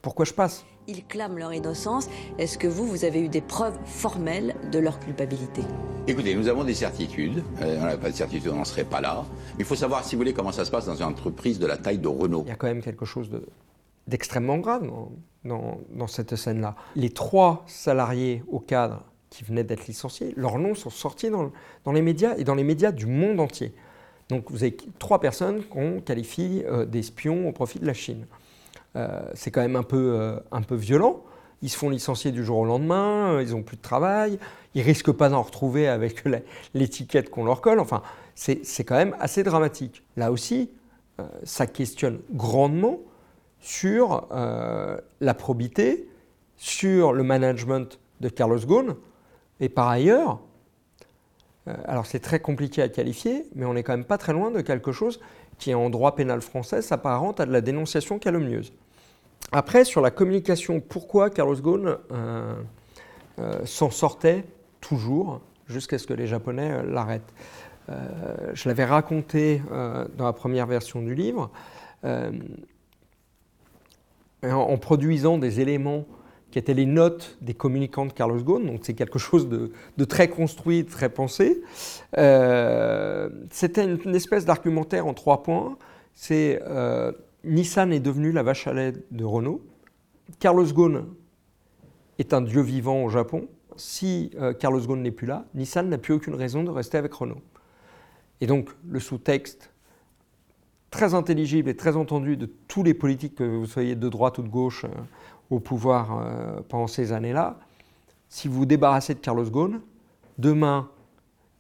pourquoi 0.03 0.25
je 0.25 0.33
passe? 0.33 0.65
Ils 0.89 1.05
clament 1.05 1.37
leur 1.37 1.53
innocence. 1.53 2.09
Est-ce 2.39 2.57
que 2.57 2.67
vous, 2.67 2.87
vous 2.87 3.05
avez 3.05 3.23
eu 3.23 3.29
des 3.29 3.43
preuves 3.43 3.79
formelles 3.85 4.55
de 4.73 4.79
leur 4.79 4.99
culpabilité? 4.99 5.63
Écoutez, 6.07 6.35
nous 6.35 6.49
avons 6.49 6.65
des 6.65 6.75
certitudes. 6.75 7.45
Euh, 7.61 7.79
on 7.81 7.85
n'a 7.85 7.97
pas 7.99 8.11
de 8.11 8.17
certitude, 8.17 8.51
on 8.51 8.57
n'en 8.57 8.65
serait 8.65 8.85
pas 8.85 9.01
là. 9.01 9.25
Mais 9.51 9.61
il 9.61 9.65
faut 9.65 9.77
savoir, 9.77 10.05
si 10.05 10.15
vous 10.15 10.21
voulez, 10.21 10.33
comment 10.33 10.53
ça 10.53 10.65
se 10.65 10.71
passe 10.71 10.87
dans 10.87 10.97
une 10.97 11.05
entreprise 11.05 11.59
de 11.59 11.67
la 11.67 11.77
taille 11.77 11.99
de 11.99 12.09
Renault. 12.09 12.45
Il 12.47 12.49
y 12.49 12.53
a 12.53 12.57
quand 12.57 12.67
même 12.67 12.83
quelque 12.83 13.05
chose 13.05 13.31
d'extrêmement 14.07 14.57
grave 14.57 14.91
dans, 15.45 16.07
cette 16.07 16.35
scène-là. 16.35 16.77
Les 16.97 17.11
trois 17.11 17.63
salariés 17.67 18.43
au 18.49 18.59
cadre 18.59 19.05
qui 19.31 19.45
venaient 19.45 19.65
d'être 19.65 19.87
licenciés, 19.87 20.35
leurs 20.37 20.59
noms 20.59 20.75
sont 20.75 20.91
sortis 20.91 21.31
dans, 21.31 21.93
les 21.93 22.03
médias 22.03 22.35
et 22.37 22.45
dans 22.45 22.57
les 22.57 22.65
médias 22.65 22.93
du 22.93 23.07
monde 23.07 23.41
entier. 23.41 23.73
Donc 24.29 24.51
vous 24.51 24.63
avez 24.65 24.77
trois 24.99 25.21
personnes 25.21 25.63
qu'on 25.65 26.01
qualifie 26.01 26.63
euh, 26.67 26.85
d'espions 26.85 27.49
au 27.49 27.53
profit 27.53 27.79
de 27.79 27.87
la 27.87 27.95
Chine. 27.95 28.27
Euh, 28.97 29.21
c'est 29.35 29.51
quand 29.53 29.61
même 29.61 29.77
un 29.77 29.85
peu, 29.85 30.15
euh, 30.19 30.39
un 30.51 30.63
peu 30.63 30.75
violent. 30.75 31.23
Ils 31.63 31.71
se 31.71 31.77
font 31.77 31.91
licencier 31.91 32.33
du 32.33 32.45
jour 32.45 32.59
au 32.59 32.65
lendemain, 32.65 33.41
ils 33.41 33.51
n'ont 33.51 33.63
plus 33.63 33.77
de 33.77 33.83
travail, 33.83 34.39
ils 34.75 34.83
risquent 34.83 35.13
pas 35.13 35.29
d'en 35.29 35.43
retrouver 35.43 35.89
avec 35.89 36.25
l'étiquette 36.75 37.31
qu'on 37.31 37.45
leur 37.45 37.61
colle. 37.61 37.81
Enfin, 37.81 38.03
c'est 38.35 38.85
quand 38.85 38.97
même 38.97 39.15
assez 39.21 39.43
dramatique. 39.43 40.03
Là 40.17 40.33
aussi, 40.33 40.71
ça 41.43 41.67
questionne 41.67 42.21
grandement 42.33 43.01
sur 43.61 44.27
la 44.31 45.35
probité, 45.35 46.09
sur 46.57 47.13
le 47.13 47.23
management 47.23 47.99
de 48.23 48.31
Carlos 48.31 48.61
Ghosn. 48.61 48.95
Et 49.61 49.69
par 49.69 49.89
ailleurs, 49.89 50.41
alors 51.85 52.07
c'est 52.07 52.21
très 52.21 52.41
compliqué 52.41 52.83
à 52.83 52.89
qualifier, 52.89 53.47
mais 53.55 53.65
on 53.67 53.75
n'est 53.75 53.83
quand 53.83 53.93
même 53.93 54.05
pas 54.05 54.19
très 54.19 54.33
loin 54.33 54.51
de 54.51 54.61
quelque 54.61 54.93
chose 54.93 55.21
qui 55.59 55.75
en 55.75 55.91
droit 55.91 56.15
pénal 56.17 56.41
français 56.41 56.83
s'apparente 56.83 57.39
à 57.39 57.47
de 57.47 57.53
la 57.53 57.61
dénonciation 57.61 58.19
calomnieuse. 58.19 58.73
Après, 59.53 59.85
sur 59.85 60.01
la 60.01 60.11
communication, 60.11 60.81
pourquoi 60.81 61.29
Carlos 61.29 61.57
Ghosn 61.57 61.97
euh, 62.13 62.55
euh, 63.39 63.67
s'en 63.67 63.91
sortait 63.91 64.45
toujours 64.81 65.41
jusqu'à 65.67 65.99
ce 65.99 66.07
que 66.07 66.15
les 66.15 66.27
Japonais 66.27 66.71
euh, 66.71 66.83
l'arrêtent? 66.83 67.35
Je 68.53 68.69
l'avais 68.69 68.85
raconté 68.85 69.61
dans 69.69 70.25
la 70.25 70.33
première 70.33 70.69
version 70.69 71.03
du 71.03 71.13
livre, 71.13 71.51
en, 74.45 74.79
produisant 74.79 75.39
des 75.39 75.59
éléments 75.59 76.07
qui 76.51 76.59
étaient 76.59 76.75
les 76.75 76.87
notes 76.87 77.37
des 77.41 77.55
communicants 77.55 78.07
de 78.07 78.13
Carlos 78.13 78.41
Ghosn, 78.43 78.67
donc 78.67 78.81
c'est 78.83 78.95
quelque 78.95 79.19
chose 79.19 79.49
de, 79.49 80.05
très 80.05 80.29
construit, 80.29 80.85
très 80.85 81.09
pensé. 81.09 81.63
Euh, 82.19 83.29
c'était 83.51 83.85
une, 83.85 84.15
espèce 84.15 84.45
d'argumentaire 84.45 85.07
en 85.07 85.15
trois 85.15 85.43
points. 85.43 85.77
C'est 86.13 86.61
euh, 86.67 87.13
Nissan 87.45 87.93
est 87.93 88.01
devenu 88.01 88.33
la 88.33 88.43
vache 88.43 88.67
à 88.67 88.73
lait 88.73 88.93
de 89.11 89.25
Renault. 89.25 89.63
Carlos 90.39 90.67
Ghosn 90.67 91.07
est 92.19 92.35
un 92.35 92.43
dieu 92.43 92.61
vivant 92.61 93.05
au 93.05 93.09
Japon. 93.09 93.49
Si 93.77 94.31
euh, 94.39 94.53
Carlos 94.53 94.81
Ghosn 94.81 95.01
n'est 95.01 95.11
plus 95.13 95.27
là, 95.27 95.45
Nissan 95.55 95.89
n'a 95.89 95.99
plus 95.99 96.15
aucune 96.15 96.35
raison 96.35 96.65
de 96.65 96.71
rester 96.71 96.99
avec 96.99 97.13
Renault. 97.15 97.41
Et 98.41 98.47
donc 98.47 98.71
le 98.89 98.99
sous-texte 98.99 99.71
très 100.91 101.15
intelligible 101.15 101.69
et 101.69 101.77
très 101.77 101.97
entendu 101.97 102.37
de 102.37 102.47
tous 102.67 102.83
les 102.83 102.95
politiques, 102.95 103.37
que 103.37 103.45
vous 103.45 103.67
soyez 103.67 103.95
de 103.95 104.09
droite 104.09 104.39
ou 104.39 104.43
de 104.43 104.49
gauche, 104.49 104.85
au 105.51 105.59
pouvoir 105.59 106.19
euh, 106.19 106.61
pendant 106.69 106.87
ces 106.87 107.13
années-là, 107.13 107.59
si 108.29 108.49
vous 108.49 108.61
vous 108.61 108.67
débarrassez 108.67 109.15
de 109.15 109.19
Carlos 109.19 109.45
Ghosn, 109.45 109.81
demain, 110.39 110.89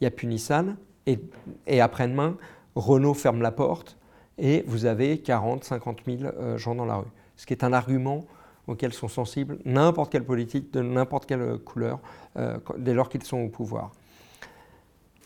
il 0.00 0.04
n'y 0.04 0.08
a 0.08 0.10
plus 0.10 0.28
Nissan, 0.28 0.76
et, 1.06 1.80
après-demain, 1.80 2.36
Renault 2.76 3.14
ferme 3.14 3.42
la 3.42 3.50
porte, 3.50 3.98
et 4.38 4.62
vous 4.66 4.86
avez 4.86 5.18
40, 5.18 5.64
50 5.64 6.02
000 6.06 6.56
gens 6.56 6.76
dans 6.76 6.84
la 6.84 6.96
rue. 6.96 7.08
Ce 7.36 7.46
qui 7.46 7.52
est 7.52 7.64
un 7.64 7.72
argument 7.72 8.24
auquel 8.70 8.92
sont 8.92 9.08
sensibles 9.08 9.58
n'importe 9.64 10.12
quelle 10.12 10.24
politique, 10.24 10.72
de 10.72 10.80
n'importe 10.80 11.26
quelle 11.26 11.58
couleur, 11.58 11.98
euh, 12.36 12.58
dès 12.78 12.94
lors 12.94 13.08
qu'ils 13.08 13.24
sont 13.24 13.38
au 13.38 13.48
pouvoir. 13.48 13.90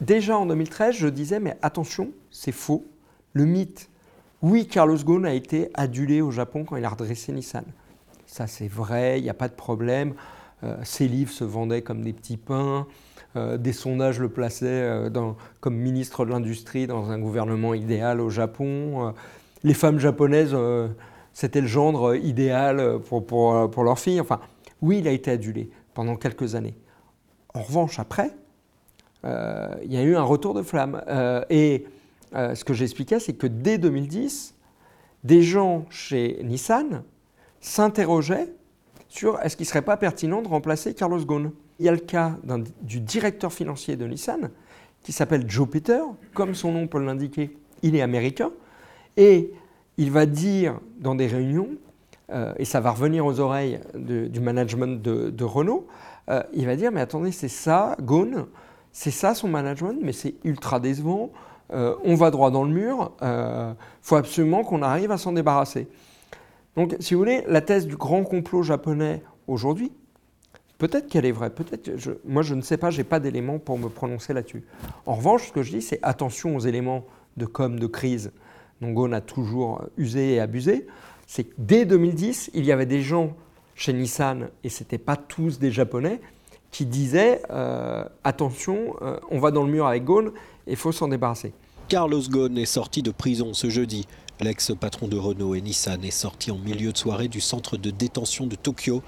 Déjà 0.00 0.36
en 0.36 0.46
2013, 0.46 0.94
je 0.94 1.08
disais, 1.08 1.38
mais 1.38 1.56
attention, 1.62 2.10
c'est 2.30 2.52
faux. 2.52 2.84
Le 3.32 3.44
mythe, 3.44 3.90
oui, 4.42 4.66
Carlos 4.66 4.96
Ghosn 4.96 5.26
a 5.26 5.34
été 5.34 5.70
adulé 5.74 6.20
au 6.20 6.30
Japon 6.30 6.64
quand 6.64 6.76
il 6.76 6.84
a 6.84 6.88
redressé 6.88 7.32
Nissan. 7.32 7.64
Ça, 8.34 8.48
c'est 8.48 8.66
vrai, 8.66 9.20
il 9.20 9.22
n'y 9.22 9.30
a 9.30 9.34
pas 9.34 9.46
de 9.46 9.54
problème. 9.54 10.14
Euh, 10.64 10.74
ces 10.82 11.06
livres 11.06 11.30
se 11.30 11.44
vendaient 11.44 11.82
comme 11.82 12.02
des 12.02 12.12
petits 12.12 12.36
pains. 12.36 12.88
Euh, 13.36 13.58
des 13.58 13.72
sondages 13.72 14.18
le 14.18 14.28
plaçaient 14.28 14.66
euh, 14.66 15.08
comme 15.60 15.76
ministre 15.76 16.24
de 16.24 16.30
l'Industrie 16.30 16.88
dans 16.88 17.12
un 17.12 17.20
gouvernement 17.20 17.74
idéal 17.74 18.20
au 18.20 18.30
Japon. 18.30 19.14
les 19.62 19.72
femmes 19.72 20.00
japonaises, 20.00 20.52
c'était 21.32 21.60
le 21.60 21.68
gendre 21.68 22.16
idéal 22.16 22.98
pour, 23.08 23.24
pour, 23.24 23.70
pour 23.70 23.84
leur 23.84 24.00
fille. 24.00 24.20
Enfin, 24.20 24.40
oui, 24.82 24.98
il 24.98 25.06
a 25.06 25.12
été 25.12 25.30
adulé 25.30 25.70
pendant 25.94 26.16
quelques 26.16 26.56
années. 26.56 26.74
En 27.54 27.62
revanche, 27.62 28.00
après, 28.00 28.32
il 29.22 29.92
y 29.92 29.96
a 29.96 30.02
eu 30.02 30.16
un 30.16 30.24
retour 30.24 30.54
de 30.54 30.62
flamme. 30.62 31.00
et 31.50 31.86
ce 32.32 32.64
que 32.64 32.74
j'expliquais, 32.74 33.20
c'est 33.20 33.34
que 33.34 33.46
dès 33.46 33.78
2010, 33.78 34.56
des 35.22 35.40
gens 35.40 35.86
chez 35.88 36.40
Nissan 36.42 37.04
s'interrogeait 37.64 38.52
sur 39.08 39.40
est-ce 39.40 39.56
qu'il 39.56 39.64
ne 39.64 39.68
serait 39.68 39.82
pas 39.82 39.96
pertinent 39.96 40.42
de 40.42 40.48
remplacer 40.48 40.92
Carlos 40.92 41.24
Ghosn. 41.24 41.50
Il 41.78 41.86
y 41.86 41.88
a 41.88 41.92
le 41.92 41.98
cas 41.98 42.36
du 42.82 43.00
directeur 43.00 43.52
financier 43.52 43.96
de 43.96 44.06
Nissan 44.06 44.50
qui 45.02 45.12
s'appelle 45.12 45.44
Joe 45.48 45.68
Peter, 45.68 46.00
comme 46.34 46.54
son 46.54 46.72
nom 46.72 46.86
peut 46.86 47.02
l'indiquer, 47.02 47.56
il 47.82 47.96
est 47.96 48.02
américain, 48.02 48.50
et 49.16 49.52
il 49.96 50.10
va 50.10 50.26
dire 50.26 50.78
dans 50.98 51.14
des 51.14 51.26
réunions, 51.26 51.68
euh, 52.30 52.54
et 52.58 52.64
ça 52.64 52.80
va 52.80 52.90
revenir 52.90 53.24
aux 53.26 53.40
oreilles 53.40 53.80
du 53.94 54.40
management 54.40 55.02
de, 55.02 55.44
Renault, 55.44 55.86
euh, 56.30 56.42
il 56.54 56.66
va 56.66 56.76
dire, 56.76 56.90
mais 56.90 57.00
attendez, 57.00 57.32
c'est 57.32 57.48
ça, 57.48 57.96
Ghosn, 58.00 58.46
c'est 58.92 59.10
ça 59.10 59.34
son 59.34 59.48
management, 59.48 59.98
mais 60.02 60.12
c'est 60.12 60.34
ultra 60.44 60.80
décevant, 60.80 61.30
euh, 61.72 61.94
on 62.04 62.14
va 62.14 62.30
droit 62.30 62.50
dans 62.50 62.64
le 62.64 62.70
mur, 62.70 63.12
il 63.22 63.74
faut 64.02 64.16
absolument 64.16 64.64
qu'on 64.64 64.82
arrive 64.82 65.10
à 65.10 65.18
s'en 65.18 65.32
débarrasser. 65.32 65.88
Donc, 66.76 66.96
si 67.00 67.14
vous 67.14 67.20
voulez, 67.20 67.44
la 67.46 67.60
thèse 67.60 67.86
du 67.86 67.96
grand 67.96 68.24
complot 68.24 68.62
japonais 68.62 69.22
aujourd'hui, 69.46 69.92
peut-être 70.78 71.08
qu'elle 71.08 71.24
est 71.24 71.32
vraie, 71.32 71.50
peut-être, 71.50 71.90
moi 72.24 72.42
je 72.42 72.54
ne 72.54 72.62
sais 72.62 72.76
pas, 72.76 72.90
je 72.90 72.98
n'ai 72.98 73.04
pas 73.04 73.20
d'éléments 73.20 73.58
pour 73.58 73.78
me 73.78 73.88
prononcer 73.88 74.32
là-dessus. 74.32 74.64
En 75.06 75.14
revanche, 75.14 75.48
ce 75.48 75.52
que 75.52 75.62
je 75.62 75.70
dis, 75.70 75.82
c'est 75.82 76.00
attention 76.02 76.56
aux 76.56 76.60
éléments 76.60 77.04
de 77.36 77.46
com, 77.46 77.78
de 77.78 77.86
crise 77.86 78.32
dont 78.80 78.90
Ghosn 78.90 79.14
a 79.14 79.20
toujours 79.20 79.82
usé 79.96 80.34
et 80.34 80.40
abusé. 80.40 80.86
C'est 81.26 81.44
que 81.44 81.54
dès 81.58 81.84
2010, 81.84 82.50
il 82.54 82.64
y 82.64 82.72
avait 82.72 82.86
des 82.86 83.02
gens 83.02 83.34
chez 83.74 83.92
Nissan, 83.92 84.50
et 84.62 84.68
ce 84.68 84.82
n'étaient 84.82 84.98
pas 84.98 85.16
tous 85.16 85.58
des 85.58 85.70
Japonais, 85.70 86.20
qui 86.70 86.86
disaient 86.86 87.40
euh, 87.50 88.04
attention, 88.24 88.96
euh, 89.02 89.16
on 89.30 89.38
va 89.38 89.52
dans 89.52 89.62
le 89.62 89.70
mur 89.70 89.86
avec 89.86 90.04
Ghosn 90.04 90.32
et 90.66 90.72
il 90.72 90.76
faut 90.76 90.90
s'en 90.90 91.06
débarrasser. 91.06 91.52
Carlos 91.88 92.22
Ghosn 92.28 92.58
est 92.58 92.64
sorti 92.64 93.02
de 93.02 93.12
prison 93.12 93.54
ce 93.54 93.70
jeudi. 93.70 94.06
L'ex-patron 94.40 95.06
de 95.06 95.16
Renault 95.16 95.54
et 95.54 95.60
Nissan 95.60 96.04
est 96.04 96.10
sorti 96.10 96.50
en 96.50 96.58
milieu 96.58 96.90
de 96.90 96.98
soirée 96.98 97.28
du 97.28 97.40
centre 97.40 97.76
de 97.76 97.90
détention 97.90 98.46
de 98.46 98.56
Tokyo. 98.56 99.02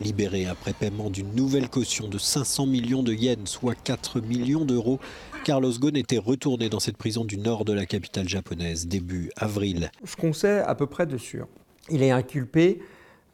Libéré 0.00 0.46
après 0.46 0.72
paiement 0.72 1.08
d'une 1.08 1.32
nouvelle 1.36 1.68
caution 1.68 2.08
de 2.08 2.18
500 2.18 2.66
millions 2.66 3.04
de 3.04 3.12
yens, 3.12 3.48
soit 3.48 3.76
4 3.76 4.20
millions 4.20 4.64
d'euros, 4.64 4.98
Carlos 5.44 5.70
Ghosn 5.78 5.96
était 5.96 6.18
retourné 6.18 6.68
dans 6.68 6.80
cette 6.80 6.96
prison 6.96 7.24
du 7.24 7.38
nord 7.38 7.64
de 7.64 7.72
la 7.72 7.86
capitale 7.86 8.28
japonaise 8.28 8.88
début 8.88 9.30
avril. 9.36 9.92
Ce 10.04 10.16
qu'on 10.16 10.32
à 10.66 10.74
peu 10.74 10.86
près 10.86 11.06
de 11.06 11.16
sûr, 11.16 11.46
il 11.88 12.02
est 12.02 12.10
inculpé 12.10 12.80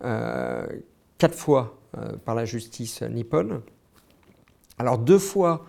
euh, 0.04 0.66
quatre 1.16 1.34
fois 1.34 1.80
euh, 1.96 2.16
par 2.22 2.34
la 2.34 2.44
justice 2.44 3.00
nippone. 3.00 3.62
Alors 4.78 4.98
deux 4.98 5.18
fois, 5.18 5.64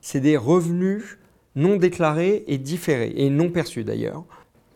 c'est 0.00 0.20
des 0.20 0.36
revenus 0.36 1.18
non 1.54 1.76
déclarés 1.76 2.42
et 2.48 2.58
différés, 2.58 3.12
et 3.14 3.30
non 3.30 3.50
perçus 3.50 3.84
d'ailleurs 3.84 4.24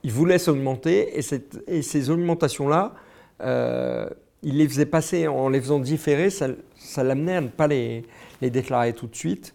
il 0.04 0.12
voulait 0.12 0.38
s'augmenter 0.38 1.18
et, 1.18 1.82
ces 1.82 2.10
augmentations-là, 2.10 2.94
euh, 3.42 4.06
il 4.42 4.58
les 4.58 4.68
faisait 4.68 4.86
passer 4.86 5.26
en 5.26 5.48
les 5.48 5.60
faisant 5.60 5.80
différer, 5.80 6.28
ça, 6.28 6.48
l'amenait 7.02 7.36
à 7.36 7.40
ne 7.40 7.48
pas 7.48 7.66
les, 7.66 8.04
déclarer 8.42 8.92
tout 8.92 9.06
de 9.06 9.16
suite. 9.16 9.54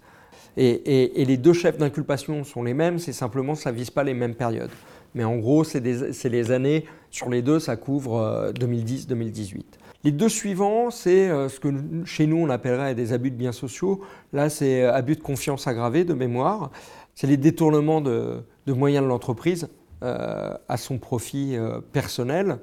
Et, 0.57 1.23
les 1.23 1.37
deux 1.37 1.53
chefs 1.53 1.77
d'inculpation 1.77 2.43
sont 2.43 2.63
les 2.63 2.73
mêmes, 2.73 2.97
c'est 2.97 3.13
simplement 3.13 3.53
ça 3.53 3.71
ne 3.71 3.77
vise 3.77 3.91
pas 3.91 4.03
les 4.03 4.15
mêmes 4.15 4.33
périodes. 4.33 4.71
Mais 5.13 5.23
en 5.23 5.37
gros, 5.37 5.63
c'est 5.63 5.79
les 5.79 6.51
années, 6.51 6.85
sur 7.11 7.29
les 7.29 7.43
deux, 7.43 7.59
ça 7.59 7.75
couvre 7.75 8.51
2010-2018. 8.59 9.57
Euh, 9.57 9.61
les 10.03 10.11
deux 10.11 10.29
suivants, 10.29 10.89
c'est 10.89 11.29
euh, 11.29 11.49
ce 11.49 11.59
que 11.59 11.69
chez 12.05 12.25
nous 12.25 12.37
on 12.37 12.49
appellerait 12.49 12.95
des 12.95 13.13
abus 13.13 13.31
de 13.31 13.35
biens 13.35 13.51
sociaux. 13.51 14.01
Là, 14.33 14.49
c'est 14.49 14.83
abus 14.83 15.15
de 15.15 15.21
confiance 15.21 15.67
aggravé 15.67 16.05
de 16.05 16.13
mémoire. 16.13 16.71
C'est 17.15 17.27
les 17.27 17.37
détournements 17.37 18.01
de 18.01 18.43
moyens 18.67 19.03
de 19.03 19.09
l'entreprise 19.09 19.67
euh, 19.67 19.78
à 20.01 20.77
son 20.77 20.97
profit 20.97 21.55
euh, 21.55 21.81
personnel, 21.91 22.59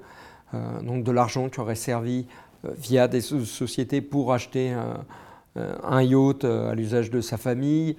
euh, 0.55 0.81
donc 0.81 1.05
de 1.05 1.13
l'argent 1.13 1.49
qui 1.49 1.61
aurait 1.61 1.75
servi 1.75 2.27
via 2.79 3.07
des 3.07 3.21
sociétés 3.21 4.01
pour 4.01 4.33
acheter 4.33 4.75
un, 5.55 6.03
yacht 6.03 6.45
à 6.45 6.75
l'usage 6.75 7.11
de 7.11 7.21
sa 7.21 7.37
famille. 7.37 7.97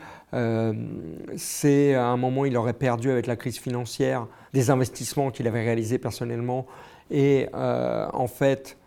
c'est 1.37 1.95
à 1.95 2.07
un 2.07 2.17
moment, 2.17 2.43
il 2.43 2.57
aurait 2.57 2.73
perdu 2.73 3.09
avec 3.09 3.27
la 3.27 3.37
crise 3.37 3.59
financière 3.59 4.27
des 4.51 4.69
investissements 4.69 5.31
qu'il 5.31 5.47
avait 5.47 5.63
réalisés 5.63 5.99
personnellement. 5.99 6.65
Et 7.11 7.47
en 7.53 8.27
fait, 8.27 8.77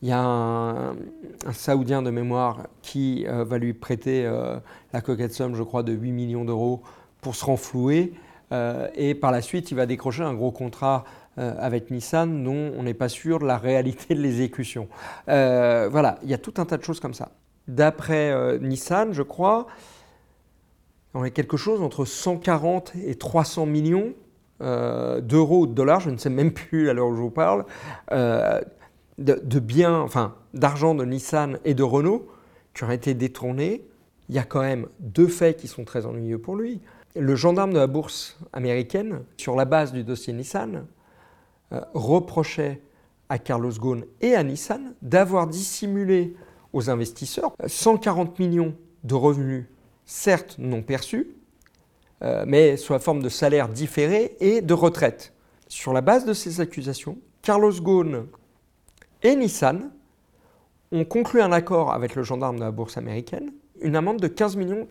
il 0.00 0.08
y 0.08 0.12
a 0.12 0.22
un, 0.22 0.96
Saoudien 1.52 2.00
de 2.00 2.10
mémoire 2.10 2.62
qui 2.80 3.26
va 3.28 3.58
lui 3.58 3.74
prêter 3.74 4.26
la 4.94 5.00
coquette 5.02 5.34
somme, 5.34 5.54
je 5.54 5.62
crois, 5.62 5.82
de 5.82 5.92
8 5.92 6.12
millions 6.12 6.46
d'euros 6.46 6.80
pour 7.20 7.34
se 7.34 7.44
renflouer. 7.44 8.14
Euh, 8.52 8.88
et 8.94 9.14
par 9.14 9.32
la 9.32 9.42
suite, 9.42 9.70
il 9.70 9.76
va 9.76 9.86
décrocher 9.86 10.22
un 10.22 10.34
gros 10.34 10.52
contrat 10.52 11.04
euh, 11.38 11.54
avec 11.58 11.90
Nissan 11.90 12.44
dont 12.44 12.72
on 12.76 12.82
n'est 12.82 12.94
pas 12.94 13.08
sûr 13.08 13.38
de 13.38 13.46
la 13.46 13.58
réalité 13.58 14.14
de 14.14 14.20
l'exécution. 14.20 14.88
Euh, 15.28 15.88
voilà, 15.90 16.18
il 16.22 16.30
y 16.30 16.34
a 16.34 16.38
tout 16.38 16.54
un 16.58 16.64
tas 16.64 16.76
de 16.76 16.84
choses 16.84 17.00
comme 17.00 17.14
ça. 17.14 17.30
D'après 17.68 18.58
Nissan, 18.60 19.12
je 19.12 19.22
crois, 19.22 19.66
on 21.14 21.22
a 21.22 21.30
quelque 21.30 21.56
chose 21.56 21.82
entre 21.82 22.04
140 22.04 22.92
et 23.04 23.16
300 23.16 23.66
millions 23.66 24.12
d'euros 24.60 25.62
ou 25.62 25.66
de 25.66 25.74
dollars, 25.74 25.98
je 25.98 26.10
ne 26.10 26.16
sais 26.16 26.30
même 26.30 26.52
plus 26.52 26.88
à 26.88 26.92
l'heure 26.92 27.08
où 27.08 27.16
je 27.16 27.20
vous 27.20 27.30
parle, 27.30 27.64
de, 28.12 29.58
biens, 29.58 29.98
enfin 29.98 30.36
d'argent 30.54 30.94
de 30.94 31.04
Nissan 31.04 31.58
et 31.64 31.74
de 31.74 31.82
Renault 31.82 32.28
qui 32.72 32.84
ont 32.84 32.90
été 32.92 33.14
détournés. 33.14 33.84
Il 34.28 34.36
y 34.36 34.38
a 34.38 34.44
quand 34.44 34.62
même 34.62 34.86
deux 35.00 35.28
faits 35.28 35.56
qui 35.56 35.66
sont 35.66 35.84
très 35.84 36.06
ennuyeux 36.06 36.38
pour 36.38 36.54
lui 36.54 36.80
le 37.18 37.34
gendarme 37.36 37.72
de 37.72 37.78
la 37.78 37.86
bourse 37.86 38.38
américaine, 38.52 39.22
sur 39.36 39.56
la 39.56 39.64
base 39.64 39.92
du 39.92 40.04
dossier 40.04 40.32
Nissan, 40.32 40.86
euh, 41.72 41.80
reprochait 41.94 42.82
à 43.28 43.38
Carlos 43.38 43.72
Ghosn 43.72 44.04
et 44.20 44.34
à 44.34 44.42
Nissan 44.42 44.94
d'avoir 45.02 45.46
dissimulé 45.46 46.34
aux 46.72 46.90
investisseurs 46.90 47.52
140 47.66 48.38
millions 48.38 48.74
de 49.04 49.14
revenus, 49.14 49.64
certes 50.04 50.56
non 50.58 50.82
perçus, 50.82 51.28
euh, 52.22 52.44
mais 52.46 52.76
sous 52.76 52.92
la 52.92 52.98
forme 52.98 53.22
de 53.22 53.28
salaires 53.28 53.68
différés 53.68 54.36
et 54.40 54.60
de 54.60 54.74
retraite. 54.74 55.32
Sur 55.68 55.92
la 55.92 56.00
base 56.00 56.24
de 56.24 56.32
ces 56.32 56.60
accusations, 56.60 57.18
Carlos 57.42 57.72
Ghosn 57.72 58.26
et 59.22 59.34
Nissan 59.34 59.90
ont 60.92 61.04
conclu 61.04 61.40
un 61.40 61.52
accord 61.52 61.92
avec 61.92 62.14
le 62.14 62.22
gendarme 62.22 62.56
de 62.56 62.64
la 62.64 62.70
bourse 62.70 62.96
américaine, 62.96 63.52
une 63.80 63.96
amende 63.96 64.20
de 64.20 64.28
15 64.28 64.56
millions 64.56 64.86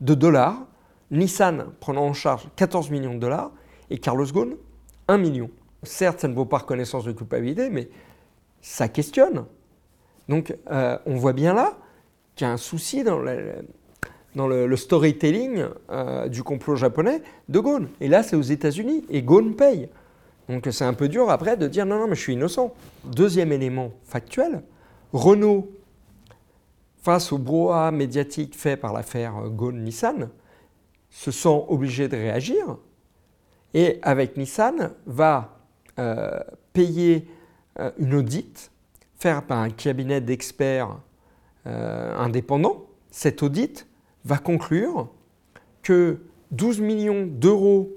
de 0.00 0.14
dollars 0.14 0.66
Nissan 1.10 1.66
prenant 1.80 2.04
en 2.06 2.12
charge 2.12 2.48
14 2.56 2.90
millions 2.90 3.14
de 3.14 3.20
dollars 3.20 3.52
et 3.90 3.98
Carlos 3.98 4.26
Ghosn 4.26 4.56
1 5.08 5.18
million. 5.18 5.50
Certes, 5.82 6.20
ça 6.20 6.28
ne 6.28 6.34
vaut 6.34 6.44
pas 6.44 6.58
reconnaissance 6.58 7.04
de 7.04 7.12
culpabilité, 7.12 7.70
mais 7.70 7.88
ça 8.60 8.88
questionne. 8.88 9.44
Donc, 10.28 10.56
euh, 10.70 10.98
on 11.06 11.14
voit 11.14 11.32
bien 11.32 11.54
là 11.54 11.74
qu'il 12.34 12.46
y 12.46 12.50
a 12.50 12.52
un 12.52 12.56
souci 12.56 13.04
dans 13.04 13.18
le, 13.18 14.76
storytelling 14.76 15.64
euh, 15.90 16.28
du 16.28 16.42
complot 16.42 16.76
japonais 16.76 17.22
de 17.48 17.60
Ghosn. 17.60 17.88
Et 18.00 18.08
là, 18.08 18.22
c'est 18.22 18.36
aux 18.36 18.42
États-Unis 18.42 19.04
et 19.08 19.22
Ghosn 19.22 19.54
paye. 19.54 19.88
Donc, 20.48 20.68
c'est 20.70 20.84
un 20.84 20.94
peu 20.94 21.08
dur 21.08 21.30
après 21.30 21.56
de 21.56 21.68
dire 21.68 21.86
non, 21.86 21.98
non, 21.98 22.08
mais 22.08 22.16
je 22.16 22.20
suis 22.20 22.32
innocent. 22.32 22.74
Deuxième 23.04 23.52
élément 23.52 23.92
factuel 24.04 24.62
Renault, 25.12 25.70
face 27.02 27.32
au 27.32 27.38
brouhaha 27.38 27.92
médiatique 27.92 28.56
fait 28.56 28.76
par 28.76 28.92
l'affaire 28.92 29.34
Ghosn-Nissan, 29.48 30.28
se 31.16 31.30
sent 31.30 31.64
obligé 31.68 32.08
de 32.08 32.16
réagir 32.16 32.76
et 33.72 33.98
avec 34.02 34.36
Nissan 34.36 34.92
va 35.06 35.58
euh, 35.98 36.38
payer 36.74 37.26
euh, 37.78 37.90
une 37.98 38.14
audite, 38.14 38.70
faire 39.14 39.42
par 39.42 39.60
un 39.60 39.70
cabinet 39.70 40.20
d'experts 40.20 40.98
euh, 41.66 42.14
indépendants. 42.18 42.84
Cette 43.10 43.42
audite 43.42 43.86
va 44.26 44.36
conclure 44.36 45.08
que 45.82 46.18
12 46.50 46.80
millions 46.80 47.26
d'euros 47.26 47.96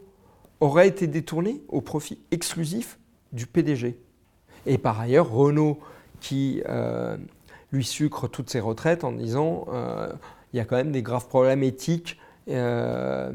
auraient 0.62 0.88
été 0.88 1.06
détournés 1.06 1.62
au 1.68 1.82
profit 1.82 2.20
exclusif 2.32 3.00
du 3.34 3.48
PDG. 3.48 4.00
Et 4.66 4.78
par 4.78 4.98
ailleurs, 4.98 5.30
Renault 5.30 5.78
qui 6.22 6.62
lui 7.72 7.84
sucre 7.84 8.28
toutes 8.28 8.50
ses 8.50 8.60
retraites 8.60 9.04
en 9.04 9.12
disant 9.12 9.66
il 10.52 10.58
y 10.58 10.60
a 10.60 10.66
quand 10.66 10.76
même 10.76 10.92
des 10.92 11.02
graves 11.02 11.28
problèmes 11.28 11.64
éthiques 11.64 12.18
euh, 12.50 13.32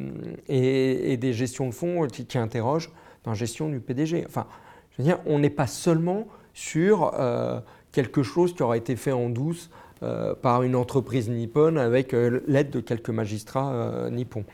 et, 0.48 1.16
des 1.16 1.32
gestions 1.32 1.68
de 1.68 1.74
fonds 1.74 2.06
qui, 2.06 2.38
interrogent 2.38 2.90
dans 3.24 3.34
gestion 3.34 3.68
du 3.68 3.80
PDG. 3.80 4.24
Enfin, 4.26 4.46
je 4.90 5.02
veux 5.02 5.04
dire, 5.04 5.18
on 5.26 5.38
n'est 5.38 5.50
pas 5.50 5.66
seulement 5.66 6.26
sur 6.52 7.12
euh, 7.14 7.60
quelque 7.92 8.22
chose 8.22 8.54
qui 8.54 8.62
aura 8.62 8.76
été 8.76 8.96
fait 8.96 9.12
en 9.12 9.28
douce 9.28 9.70
euh, 10.02 10.34
par 10.34 10.62
une 10.62 10.74
entreprise 10.74 11.28
nippone 11.28 11.78
avec 11.78 12.12
l'aide 12.12 12.70
de 12.70 12.80
quelques 12.80 13.10
magistrats 13.10 14.08
nippons. 14.10 14.44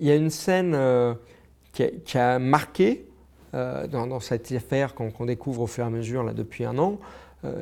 Il 0.00 0.06
y 0.06 0.10
a 0.10 0.16
une 0.16 0.30
scène 0.30 0.76
qui 1.72 2.18
a, 2.18 2.38
marqué 2.38 3.06
dans, 3.52 4.20
cette 4.20 4.50
affaire 4.52 4.94
qu'on 4.94 5.26
découvre 5.26 5.62
au 5.62 5.66
fur 5.66 5.84
et 5.84 5.86
à 5.86 5.90
mesure 5.90 6.22
là, 6.22 6.32
depuis 6.32 6.64
un 6.64 6.78
an, 6.78 6.98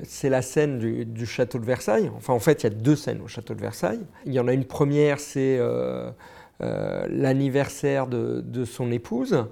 c'est 0.02 0.28
la 0.28 0.42
scène 0.42 0.78
du, 0.78 1.26
château 1.26 1.58
de 1.58 1.64
Versailles. 1.64 2.10
Enfin, 2.16 2.32
en 2.32 2.38
fait, 2.40 2.62
il 2.62 2.64
y 2.64 2.66
a 2.66 2.70
deux 2.70 2.96
scènes 2.96 3.20
au 3.22 3.28
château 3.28 3.54
de 3.54 3.60
Versailles. 3.60 4.00
Il 4.26 4.32
y 4.32 4.40
en 4.40 4.48
a 4.48 4.52
une 4.52 4.64
première, 4.64 5.20
c'est 5.20 5.56
euh, 5.58 6.10
euh, 6.62 7.06
l'anniversaire 7.08 8.06
de, 8.06 8.64
son 8.64 8.90
épouse. 8.90 9.44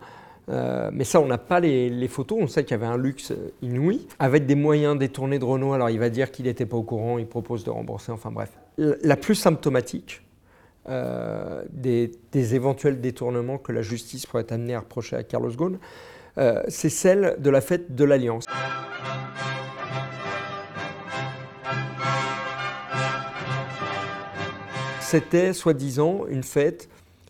Euh, 0.48 0.90
mais 0.92 1.04
ça, 1.04 1.20
on 1.20 1.26
n'a 1.26 1.38
pas 1.38 1.60
les, 1.60 2.08
photos. 2.08 2.38
On 2.40 2.46
sait 2.48 2.64
qu'il 2.64 2.72
y 2.72 2.74
avait 2.74 2.86
un 2.86 2.98
luxe 2.98 3.32
inouï, 3.62 4.06
avec 4.18 4.46
des 4.46 4.54
moyens 4.56 4.98
détournés 4.98 5.38
de 5.38 5.44
Renault. 5.44 5.72
Alors, 5.72 5.90
il 5.90 5.98
va 5.98 6.10
dire 6.10 6.30
qu'il 6.30 6.46
n'était 6.46 6.66
pas 6.66 6.76
au 6.76 6.82
courant, 6.82 7.18
il 7.18 7.26
propose 7.26 7.64
de 7.64 7.70
rembourser. 7.70 8.12
Enfin, 8.12 8.30
bref. 8.30 8.50
La 8.78 9.16
plus 9.16 9.34
symptomatique 9.34 10.22
euh, 10.88 11.64
des, 11.70 12.54
éventuels 12.54 13.00
détournements 13.00 13.58
que 13.58 13.72
la 13.72 13.82
justice 13.82 14.24
pourrait 14.24 14.52
amenée 14.52 14.74
à 14.74 14.80
reprocher 14.80 15.16
à 15.16 15.24
Carlos 15.24 15.50
Ghosn, 15.50 15.78
euh, 16.38 16.62
c'est 16.68 16.90
celle 16.90 17.36
de 17.40 17.50
la 17.50 17.60
fête 17.60 17.96
de 17.96 18.04
l'Alliance. 18.04 18.44
C'était 25.08 25.52
soi-disant 25.52 26.26
une 26.28 26.42
fête 26.42 26.88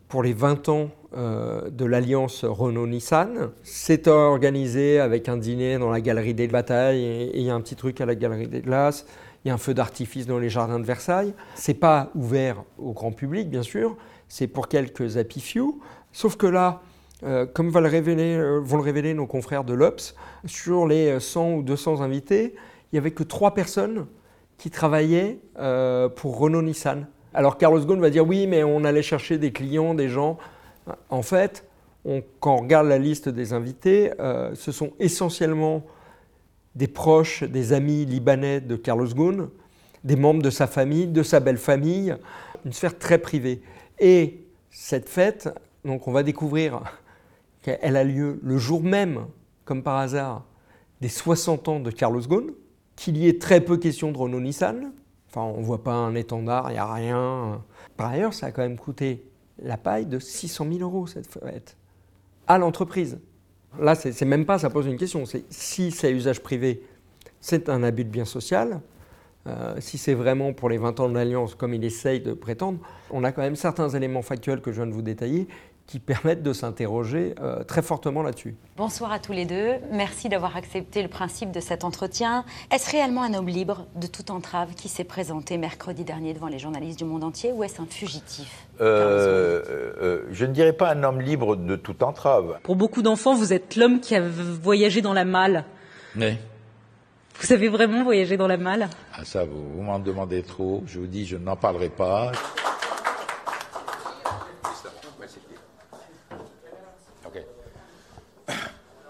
pour 0.09 0.23
les 0.23 0.33
20 0.33 0.71
ans 0.71 0.89
euh, 1.15 1.69
de 1.69 1.85
l'alliance 1.85 2.43
Renault-Nissan. 2.43 3.51
C'est 3.65 4.09
organisé 4.09 4.99
avec 4.99 5.29
un 5.29 5.37
dîner 5.37 5.77
dans 5.77 5.91
la 5.91 6.01
galerie 6.01 6.33
des 6.33 6.49
batailles 6.49 7.05
et 7.05 7.39
il 7.39 7.43
y 7.43 7.51
a 7.51 7.55
un 7.55 7.61
petit 7.61 7.77
truc 7.77 8.01
à 8.01 8.07
la 8.07 8.15
galerie 8.15 8.49
des 8.49 8.63
glaces. 8.63 9.05
Il 9.45 9.49
y 9.49 9.51
a 9.51 9.55
un 9.55 9.59
feu 9.59 9.75
d'artifice 9.75 10.27
dans 10.27 10.39
les 10.39 10.49
jardins 10.49 10.81
de 10.81 10.87
Versailles. 10.87 11.35
C'est 11.55 11.75
pas 11.75 12.11
ouvert 12.15 12.65
au 12.79 12.95
grand 12.95 13.13
public, 13.13 13.51
bien 13.51 13.63
sûr. 13.63 13.99
C'est 14.27 14.47
pour 14.47 14.69
quelques 14.69 15.19
happy 15.19 15.41
few. 15.41 15.79
Sauf 16.13 16.37
que 16.37 16.47
là, 16.47 16.81
euh, 17.25 17.45
comme 17.45 17.69
vont 17.69 17.81
le, 17.81 17.89
révéler, 17.89 18.39
euh, 18.39 18.59
vont 18.59 18.79
le 18.79 18.85
révéler 18.85 19.13
nos 19.13 19.27
confrères 19.27 19.65
de 19.65 19.75
l'Obs, 19.75 20.15
sur 20.47 20.87
les 20.87 21.21
100 21.21 21.57
ou 21.57 21.63
200 21.63 22.01
invités, 22.01 22.55
il 22.55 22.95
n'y 22.95 22.99
avait 22.99 23.11
que 23.11 23.23
trois 23.23 23.53
personnes 23.53 24.07
qui 24.57 24.71
travaillaient 24.71 25.41
pour 26.17 26.39
Renault-Nissan. 26.39 27.07
Alors 27.37 27.59
Carlos 27.59 27.85
Ghosn 27.85 28.01
va 28.01 28.09
dire 28.09 28.27
oui, 28.27 28.47
mais 28.47 28.65
on 28.65 28.83
allait 28.83 29.03
chercher 29.03 29.37
des 29.37 29.53
clients, 29.53 29.93
des 29.93 30.09
gens. 30.09 30.39
En 31.11 31.21
fait, 31.21 31.67
quand 32.41 32.55
on 32.55 32.63
regarde 32.63 32.87
la 32.87 32.97
liste 32.97 33.29
des 33.29 33.53
invités, 33.53 34.11
euh, 34.21 34.55
ce 34.55 34.73
sont 34.73 34.93
essentiellement 34.99 35.85
des 36.75 36.87
proches, 36.87 37.45
des 37.45 37.75
amis 37.75 38.07
libanais 38.07 38.63
de 38.63 38.75
Carlos 38.75 39.09
Ghosn, 39.09 39.51
des 40.03 40.17
membres 40.17 40.41
de 40.41 40.49
sa 40.49 40.67
famille, 40.67 41.09
de 41.09 41.23
sa 41.23 41.41
belle 41.41 41.59
famille, 41.59 42.17
une 42.65 42.73
sphère 42.73 42.99
très 42.99 43.19
privée. 43.19 43.61
Et 43.99 44.47
cette 44.71 45.07
fête, 45.07 45.51
donc 45.85 46.09
on 46.09 46.13
va 46.13 46.23
découvrir 46.23 46.85
qu'elle 47.61 47.97
a 47.97 48.05
lieu 48.05 48.41
le 48.43 48.57
jour 48.57 48.83
même, 48.83 49.27
comme 49.67 49.83
par 49.83 49.97
hasard, 49.99 50.47
des 51.03 51.11
60 51.11 51.69
ans 51.69 51.81
de 51.81 51.91
Carlos 51.91 52.23
Ghosn, 52.23 52.53
qu'il 52.95 53.19
y 53.19 53.29
ait 53.29 53.39
très 53.39 53.61
peu 53.61 53.77
question 53.77 54.11
de 54.11 54.17
Renault 54.17 54.41
Nissan, 54.41 54.91
on 55.43 55.61
ne 55.61 55.65
voit 55.65 55.83
pas 55.83 55.93
un 55.93 56.15
étendard, 56.15 56.71
il 56.71 56.75
n'y 56.75 56.79
a 56.79 56.93
rien. 56.93 57.63
Par 57.97 58.11
ailleurs, 58.11 58.35
ça 58.35 58.47
a 58.47 58.51
quand 58.51 58.63
même 58.63 58.79
coûté 58.79 59.27
la 59.63 59.77
paille 59.77 60.07
de 60.07 60.19
600 60.19 60.67
000 60.71 60.81
euros 60.81 61.07
cette 61.07 61.27
fête 61.27 61.77
à 62.47 62.59
l'entreprise. 62.59 63.19
Là, 63.81 63.95
c'est 63.95 64.25
même 64.25 64.47
pas, 64.47 64.59
ça 64.59 64.71
pose 64.71 64.87
une 64.87 64.97
question. 64.97 65.25
Si 65.51 65.91
c'est 65.91 66.13
usage 66.13 66.41
privé, 66.41 66.83
c'est 67.41 67.69
un 67.69 67.83
abus 67.83 68.05
de 68.05 68.11
bien 68.11 68.25
social. 68.25 68.81
Euh, 69.47 69.77
si 69.79 69.99
c'est 69.99 70.15
vraiment 70.15 70.53
pour 70.53 70.69
les 70.69 70.79
20 70.79 70.99
ans 71.01 71.09
de 71.09 71.15
l'Alliance, 71.15 71.55
comme 71.55 71.75
il 71.75 71.85
essaye 71.85 72.21
de 72.21 72.33
prétendre, 72.33 72.79
on 73.11 73.23
a 73.23 73.33
quand 73.33 73.43
même 73.43 73.55
certains 73.55 73.89
éléments 73.91 74.23
factuels 74.23 74.61
que 74.61 74.73
je 74.73 74.77
viens 74.77 74.87
de 74.87 74.93
vous 74.93 75.03
détailler 75.03 75.47
qui 75.87 76.01
permettent 76.01 76.43
de 76.43 76.53
s'interroger 76.53 77.35
euh, 77.41 77.63
très 77.63 77.81
fortement 77.83 78.23
là-dessus. 78.23 78.57
Bonsoir 78.77 79.13
à 79.13 79.19
tous 79.19 79.33
les 79.33 79.45
deux. 79.45 79.75
Merci 79.93 80.29
d'avoir 80.29 80.57
accepté 80.57 81.03
le 81.03 81.09
principe 81.09 81.53
de 81.53 81.61
cet 81.61 81.85
entretien. 81.85 82.45
Est-ce 82.73 82.91
réellement 82.91 83.23
un 83.23 83.35
homme 83.35 83.49
libre 83.49 83.87
de 83.95 84.07
toute 84.07 84.31
entrave 84.31 84.75
qui 84.75 84.89
s'est 84.89 85.05
présenté 85.05 85.59
mercredi 85.59 86.03
dernier 86.03 86.35
devant 86.35 86.49
les 86.49 86.59
journalistes 86.59 86.99
du 86.99 87.05
monde 87.05 87.23
entier 87.23 87.53
ou 87.53 87.63
est-ce 87.63 87.81
un 87.81 87.87
fugitif? 87.87 88.67
Euh, 88.81 89.63
euh, 90.01 90.23
Je 90.33 90.45
ne 90.45 90.53
dirais 90.53 90.73
pas 90.73 90.91
un 90.93 91.03
homme 91.05 91.21
libre 91.21 91.55
de 91.57 91.77
toute 91.77 92.03
entrave. 92.03 92.59
Pour 92.65 92.75
beaucoup 92.77 93.03
d'enfants, 93.03 93.35
vous 93.35 93.53
êtes 93.53 93.77
l'homme 93.77 94.01
qui 94.01 94.17
a 94.17 94.21
voyagé 94.21 95.03
dans 95.03 95.15
la 95.15 95.25
malle. 95.25 95.65
Oui. 96.17 96.37
Vous 97.41 97.53
avez 97.53 97.69
vraiment 97.69 98.03
voyagé 98.03 98.37
dans 98.37 98.49
la 98.49 98.57
malle? 98.57 98.89
Ah 99.15 99.25
ça, 99.25 99.45
vous, 99.45 99.63
vous 99.77 99.83
m'en 99.83 99.99
demandez 99.99 100.43
trop. 100.43 100.83
Je 100.87 100.99
vous 100.99 101.07
dis, 101.07 101.27
je 101.27 101.37
n'en 101.37 101.55
parlerai 101.55 101.91
pas. 101.91 102.33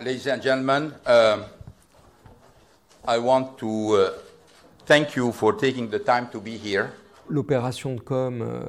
Ladies 0.07 0.29
and 0.29 0.41
gentlemen, 0.41 0.93
uh, 1.05 1.39
I 3.09 3.19
want 3.19 3.59
to 3.59 3.97
uh, 3.97 4.11
thank 4.85 5.17
you 5.17 5.33
for 5.33 5.53
taking 5.53 5.89
the 5.91 5.99
time 5.99 6.29
to 6.31 6.41
be 6.41 6.57
here. 6.57 6.93
L'opération 7.29 7.97
de 7.97 8.01
com 8.01 8.41
euh, 8.41 8.61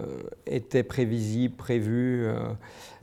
était 0.47 0.81
prévisible, 0.81 1.55
prévue. 1.55 2.25
Euh, 2.25 2.39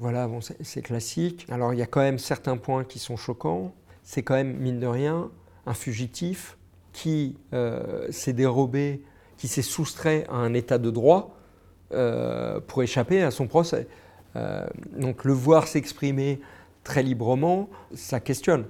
voilà, 0.01 0.27
bon, 0.27 0.40
c'est 0.40 0.83
classique. 0.83 1.47
Alors 1.49 1.75
il 1.75 1.79
y 1.79 1.83
a 1.83 1.87
quand 1.87 2.01
même 2.01 2.18
certains 2.18 2.57
points 2.57 2.83
qui 2.83 2.99
sont 2.99 3.16
choquants. 3.16 3.73
C'est 4.03 4.25
quand 4.25 4.35
même, 4.35 4.57
mine 4.57 4.81
de 4.81 4.88
rien, 4.88 5.31
un 5.64 5.75
fugitif 5.75 6.57
qui 6.92 7.37
euh, 7.53 8.11
s'est 8.11 8.33
dérobé, 8.33 9.05
qui 9.37 9.47
s'est 9.47 9.62
soustrait 9.62 10.27
à 10.29 10.38
un 10.38 10.55
état 10.55 10.79
de 10.79 10.90
droit 10.90 11.38
pour 12.66 12.83
échapper 12.83 13.23
à 13.23 13.31
son 13.31 13.47
procès. 13.47 13.87
donc 14.97 15.23
le 15.23 15.33
voir 15.33 15.68
s'exprimer 15.68 16.40
très 16.85 17.03
librement, 17.03 17.68
ça 17.94 18.20
questionne. 18.20 18.64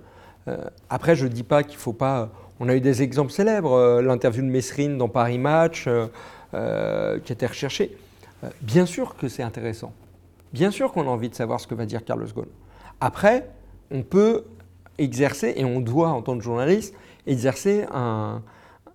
Euh, 0.48 0.57
après, 0.88 1.16
je 1.16 1.24
ne 1.24 1.31
dis 1.31 1.42
pas 1.42 1.62
qu'il 1.62 1.77
ne 1.77 1.81
faut 1.81 1.92
pas. 1.92 2.31
On 2.61 2.68
a 2.68 2.74
eu 2.74 2.81
des 2.81 3.03
exemples 3.03 3.33
célèbres, 3.33 3.72
euh, 3.72 4.03
l'interview 4.03 4.42
de 4.42 4.48
Messrine 4.48 4.96
dans 4.96 5.09
Paris 5.09 5.38
Match, 5.38 5.87
euh, 5.88 7.18
qui 7.20 7.33
était 7.33 7.46
recherchée. 7.46 7.96
bien 8.61 8.87
sûr 8.87 9.16
que 9.16 9.29
c'est 9.29 9.42
intéressant. 9.42 9.92
Bien 10.53 10.70
sûr 10.70 10.92
qu'on 10.92 11.03
a 11.03 11.11
envie 11.11 11.31
de 11.31 11.35
savoir 11.35 11.61
ce 11.61 11.66
que 11.66 11.74
va 11.74 11.87
dire 11.87 12.05
Carlos 12.05 12.27
Ghosn. 12.27 12.48
Après, 13.00 13.48
on 13.90 14.03
peut 14.03 14.44
exercer, 14.98 15.55
et 15.57 15.64
on 15.64 15.81
doit, 15.81 16.11
en 16.11 16.22
tant 16.22 16.37
que 16.38 16.44
journaliste, 16.44 16.94
exercer 17.27 17.87
un, 17.92 18.42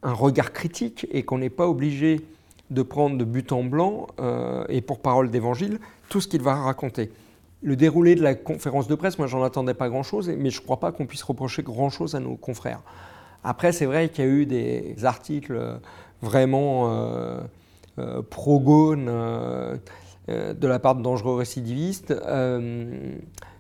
un 0.04 0.14
regard 0.14 0.54
critique 0.54 1.08
et 1.12 1.24
qu'on 1.24 1.40
n'est 1.40 1.50
pas 1.50 1.68
obligé 1.68 2.22
de 2.70 2.82
prendre 2.84 3.18
de 3.18 3.26
but 3.26 3.52
en 3.52 3.64
blanc 3.64 4.08
et 4.70 4.82
pour 4.82 5.00
parole 5.00 5.32
d'évangile 5.32 5.80
tout 6.08 6.22
ce 6.22 6.28
qu'il 6.28 6.44
va 6.44 6.54
raconter 6.54 7.12
le 7.62 7.76
déroulé 7.76 8.16
de 8.16 8.22
la 8.22 8.36
conférence 8.36 8.88
de 8.88 8.96
presse, 8.96 9.18
moi 9.18 9.28
j'en 9.28 9.44
attendais 9.44 9.74
pas 9.74 9.90
grand-chose, 9.90 10.30
mais 10.38 10.50
je 10.50 10.60
ne 10.60 10.64
crois 10.64 10.80
pas 10.80 10.92
qu'on 10.92 11.06
puisse 11.06 11.24
reprocher 11.24 11.64
grand-chose 11.64 12.16
à 12.16 12.20
nos 12.20 12.36
confrères. 12.36 12.82
Après, 13.44 13.72
c'est 13.72 13.86
vrai 13.86 14.10
qu'il 14.10 14.26
y 14.26 14.28
a 14.28 14.32
eu 14.32 14.46
des 14.46 14.96
articles 15.04 15.80
vraiment 16.22 16.92
euh, 16.92 17.40
euh 17.98 18.22
pro-gaunes 18.22 19.08
euh, 19.10 19.78
euh, 20.30 20.54
de 20.54 20.68
la 20.68 20.80
part 20.80 20.96
de 20.96 21.02
dangereux 21.02 21.36
récidivistes. 21.36 22.14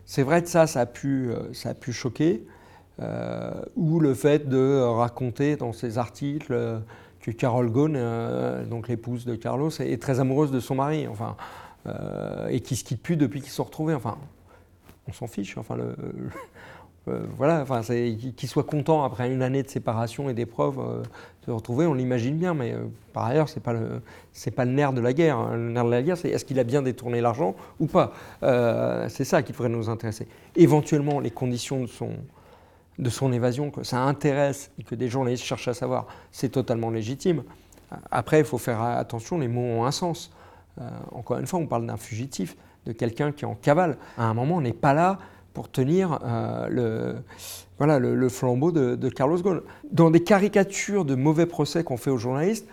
c'est 0.05 0.23
vrai 0.23 0.41
que 0.43 0.49
ça, 0.49 0.67
ça 0.67 0.81
a 0.81 0.85
pu, 0.85 1.31
ça 1.53 1.69
a 1.69 1.73
pu 1.73 1.93
choquer. 1.93 2.45
ou 3.75 3.99
le 3.99 4.13
fait 4.13 4.49
de 4.49 4.81
raconter 4.81 5.55
dans 5.55 5.73
ces 5.73 5.97
articles 5.97 6.81
que 7.21 7.31
Carole 7.31 7.69
Ghosn, 7.69 7.97
donc 8.69 8.87
l'épouse 8.87 9.25
de 9.25 9.35
Carlos, 9.35 9.71
est 9.79 10.01
très 10.01 10.19
amoureuse 10.19 10.51
de 10.51 10.59
son 10.59 10.75
mari. 10.75 11.07
Enfin, 11.07 11.35
euh, 11.89 12.47
et 12.49 12.59
qui 12.59 12.75
se 12.75 12.83
quittent 12.83 13.01
plus 13.01 13.17
depuis 13.17 13.41
qu'ils 13.41 13.51
sont 13.51 13.63
retrouvés. 13.63 13.93
Enfin, 13.93 14.17
on 15.07 15.13
s'en 15.13 15.27
fiche. 15.27 15.57
Enfin, 15.57 15.75
le, 15.75 15.95
euh, 17.07 17.25
voilà, 17.37 17.61
enfin, 17.61 17.81
qu'ils 17.81 18.49
soient 18.49 18.63
contents 18.63 19.03
après 19.03 19.31
une 19.31 19.41
année 19.41 19.63
de 19.63 19.69
séparation 19.69 20.29
et 20.29 20.33
d'épreuves 20.33 20.79
euh, 20.79 21.01
de 21.01 21.45
se 21.45 21.51
retrouver, 21.51 21.85
on 21.85 21.93
l'imagine 21.93 22.37
bien. 22.37 22.53
Mais 22.53 22.75
par 23.13 23.25
ailleurs, 23.25 23.49
c'est 23.49 23.61
pas 23.61 23.73
pas 24.55 24.65
le 24.65 24.71
nerf 24.71 24.93
de 24.93 25.01
la 25.01 25.13
guerre. 25.13 25.37
Hein. 25.37 25.55
Le 25.55 25.69
nerf 25.71 25.85
de 25.85 25.91
la 25.91 26.01
guerre, 26.01 26.17
c'est 26.17 26.29
est-ce 26.29 26.45
qu'il 26.45 26.59
a 26.59 26.63
bien 26.63 26.81
détourné 26.81 27.21
l'argent 27.21 27.55
ou 27.79 27.87
pas. 27.87 28.13
c'est 29.09 29.25
ça 29.25 29.41
qui 29.43 29.51
devrait 29.51 29.69
nous 29.69 29.89
intéresser. 29.89 30.27
Éventuellement, 30.55 31.19
les 31.19 31.31
conditions 31.31 31.81
de 31.81 31.87
son 31.87 32.11
de 32.99 33.09
son 33.09 33.31
évasion, 33.31 33.71
que 33.71 33.83
ça 33.83 34.01
intéresse 34.01 34.71
et 34.77 34.83
que 34.83 34.93
des 34.93 35.07
journalistes 35.07 35.45
cherchent 35.45 35.69
à 35.69 35.73
savoir, 35.73 36.05
c'est 36.31 36.49
totalement 36.49 36.89
légitime. 36.89 37.43
Après, 38.11 38.39
il 38.39 38.45
faut 38.45 38.57
faire 38.57 38.81
attention, 38.81 39.39
les 39.39 39.47
mots 39.47 39.61
ont 39.61 39.85
un 39.85 39.91
sens. 39.91 40.31
Euh, 40.79 40.89
encore 41.11 41.37
une 41.37 41.47
fois, 41.47 41.59
on 41.59 41.67
parle 41.67 41.85
d'un 41.85 41.97
fugitif, 41.97 42.55
de 42.85 42.91
quelqu'un 42.91 43.31
qui 43.31 43.43
est 43.43 43.47
en 43.47 43.55
cavale. 43.55 43.97
À 44.17 44.25
un 44.25 44.33
moment, 44.33 44.57
on 44.57 44.61
n'est 44.61 44.73
pas 44.73 44.93
là 44.93 45.19
pour 45.53 45.69
tenir 45.69 46.19
euh, 46.23 46.67
le, 46.69 47.15
voilà, 47.77 47.99
le, 47.99 48.29
flambeau 48.29 48.71
de, 48.71 49.09
Carlos 49.09 49.41
Ghosn. 49.41 49.61
Dans 49.91 50.11
des 50.11 50.23
caricatures 50.23 51.05
de 51.05 51.15
mauvais 51.15 51.45
procès 51.45 51.83
qu'on 51.83 51.97
fait 51.97 52.11
aux 52.11 52.17
journalistes, 52.17 52.67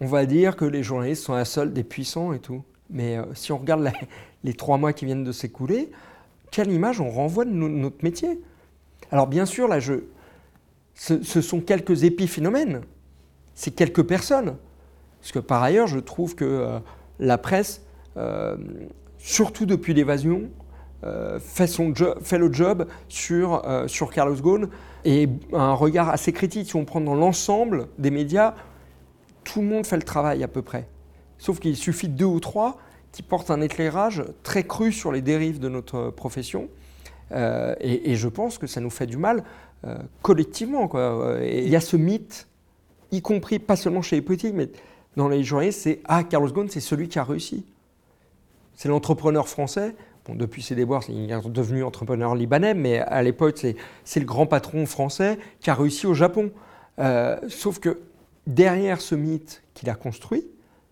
on 0.00 0.06
va 0.06 0.26
dire 0.26 0.56
que 0.56 0.64
les 0.64 0.82
journalistes 0.82 1.24
sont 1.24 1.34
la 1.34 1.44
seule 1.44 1.72
des 1.72 1.84
puissants 1.84 2.32
et 2.32 2.38
tout. 2.38 2.62
Mais 2.90 3.16
euh, 3.16 3.24
si 3.34 3.52
on 3.52 3.58
regarde 3.58 3.90
les 4.44 4.54
trois 4.54 4.78
mois 4.78 4.92
qui 4.92 5.04
viennent 5.04 5.24
de 5.24 5.32
s'écouler, 5.32 5.90
quelle 6.50 6.70
image 6.72 7.00
on 7.00 7.10
renvoie 7.10 7.44
de 7.44 7.50
notre 7.50 8.02
métier? 8.02 8.40
Alors 9.10 9.26
bien 9.26 9.46
sûr, 9.46 9.68
là, 9.68 9.78
je, 9.78 9.94
ce, 10.94 11.40
sont 11.40 11.60
quelques 11.60 12.04
épiphénomènes, 12.04 12.82
c'est 13.54 13.70
quelques 13.70 14.02
personnes. 14.02 14.56
Parce 15.20 15.32
que 15.32 15.38
par 15.38 15.62
ailleurs, 15.62 15.86
je 15.86 15.98
trouve 15.98 16.34
que 16.34 16.80
la 17.22 17.38
presse, 17.38 17.82
euh, 18.16 18.56
surtout 19.18 19.64
depuis 19.64 19.94
l'évasion, 19.94 20.50
euh, 21.04 21.38
fait, 21.40 21.66
son 21.66 21.94
fait 22.22 22.38
le 22.38 22.52
job 22.52 22.86
sur, 23.08 23.66
euh, 23.66 23.88
sur 23.88 24.12
Carlos 24.12 24.36
Ghosn 24.36 24.68
et 25.04 25.28
un 25.52 25.72
regard 25.72 26.10
assez 26.10 26.32
critique. 26.32 26.68
Si 26.68 26.76
on 26.76 26.84
prend 26.84 27.00
dans 27.00 27.14
l'ensemble 27.14 27.88
des 27.98 28.10
médias, 28.10 28.54
tout 29.44 29.60
le 29.60 29.66
monde 29.66 29.86
fait 29.86 29.96
le 29.96 30.02
travail 30.02 30.42
à 30.42 30.48
peu 30.48 30.62
près. 30.62 30.88
Sauf 31.38 31.58
qu'il 31.58 31.76
suffit 31.76 32.08
de 32.08 32.16
deux 32.16 32.24
ou 32.24 32.40
trois 32.40 32.78
qui 33.10 33.22
portent 33.22 33.50
un 33.50 33.60
éclairage 33.60 34.22
très 34.42 34.64
cru 34.64 34.92
sur 34.92 35.12
les 35.12 35.22
dérives 35.22 35.58
de 35.58 35.68
notre 35.68 36.10
profession. 36.10 36.68
et, 37.32 38.14
je 38.14 38.28
pense 38.28 38.58
que 38.58 38.66
ça 38.66 38.80
nous 38.80 38.90
fait 38.90 39.06
du 39.06 39.16
mal 39.16 39.42
collectivement. 40.22 40.88
il 41.42 41.68
y 41.68 41.76
a 41.76 41.80
ce 41.80 41.96
mythe, 41.96 42.46
y 43.10 43.20
compris 43.20 43.58
pas 43.58 43.76
seulement 43.76 44.02
chez 44.02 44.16
les 44.16 44.22
politiques, 44.22 44.54
mais 44.54 44.70
dans 45.16 45.28
les 45.28 45.44
journalistes, 45.44 45.80
c'est 45.82 46.00
Ah, 46.04 46.24
Carlos 46.24 46.50
Ghosn, 46.50 46.68
c'est 46.68 46.80
celui 46.80 47.08
qui 47.08 47.18
a 47.18 47.24
réussi. 47.24 47.64
C'est 48.74 48.88
l'entrepreneur 48.88 49.48
français. 49.48 49.94
Depuis 50.28 50.62
ses 50.62 50.76
déboires, 50.76 51.02
il 51.08 51.30
est 51.30 51.48
devenu 51.48 51.82
entrepreneur 51.82 52.34
libanais, 52.34 52.74
mais 52.74 52.98
à 53.00 53.22
l'époque, 53.22 53.66
c'est 54.04 54.20
le 54.20 54.26
grand 54.26 54.46
patron 54.46 54.86
français 54.86 55.38
qui 55.60 55.68
a 55.68 55.74
réussi 55.74 56.06
au 56.06 56.14
Japon. 56.14 56.52
Euh, 57.00 57.36
sauf 57.48 57.80
que 57.80 58.00
derrière 58.46 59.00
ce 59.00 59.14
mythe 59.14 59.62
qu'il 59.74 59.90
a 59.90 59.94
construit 59.94 60.46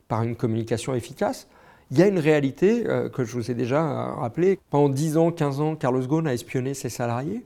par 0.09 0.25
une 0.25 0.35
communication 0.35 0.95
efficace, 0.95 1.47
il 1.93 1.99
y 1.99 2.03
a 2.03 2.09
une 2.09 2.19
réalité 2.19 2.85
euh, 2.89 3.09
que 3.09 3.25
je 3.25 3.33
vous 3.35 3.51
ai 3.51 3.55
déjà 3.55 3.83
euh, 3.83 4.15
rappelée. 4.15 4.59
Pendant 4.69 4.89
10 4.89 5.17
ans, 5.17 5.31
15 5.31 5.61
ans, 5.61 5.77
Carlos 5.77 6.07
Ghosn 6.07 6.27
a 6.27 6.35
espionné 6.35 6.75
ses 6.75 6.89
salariés. 6.89 7.45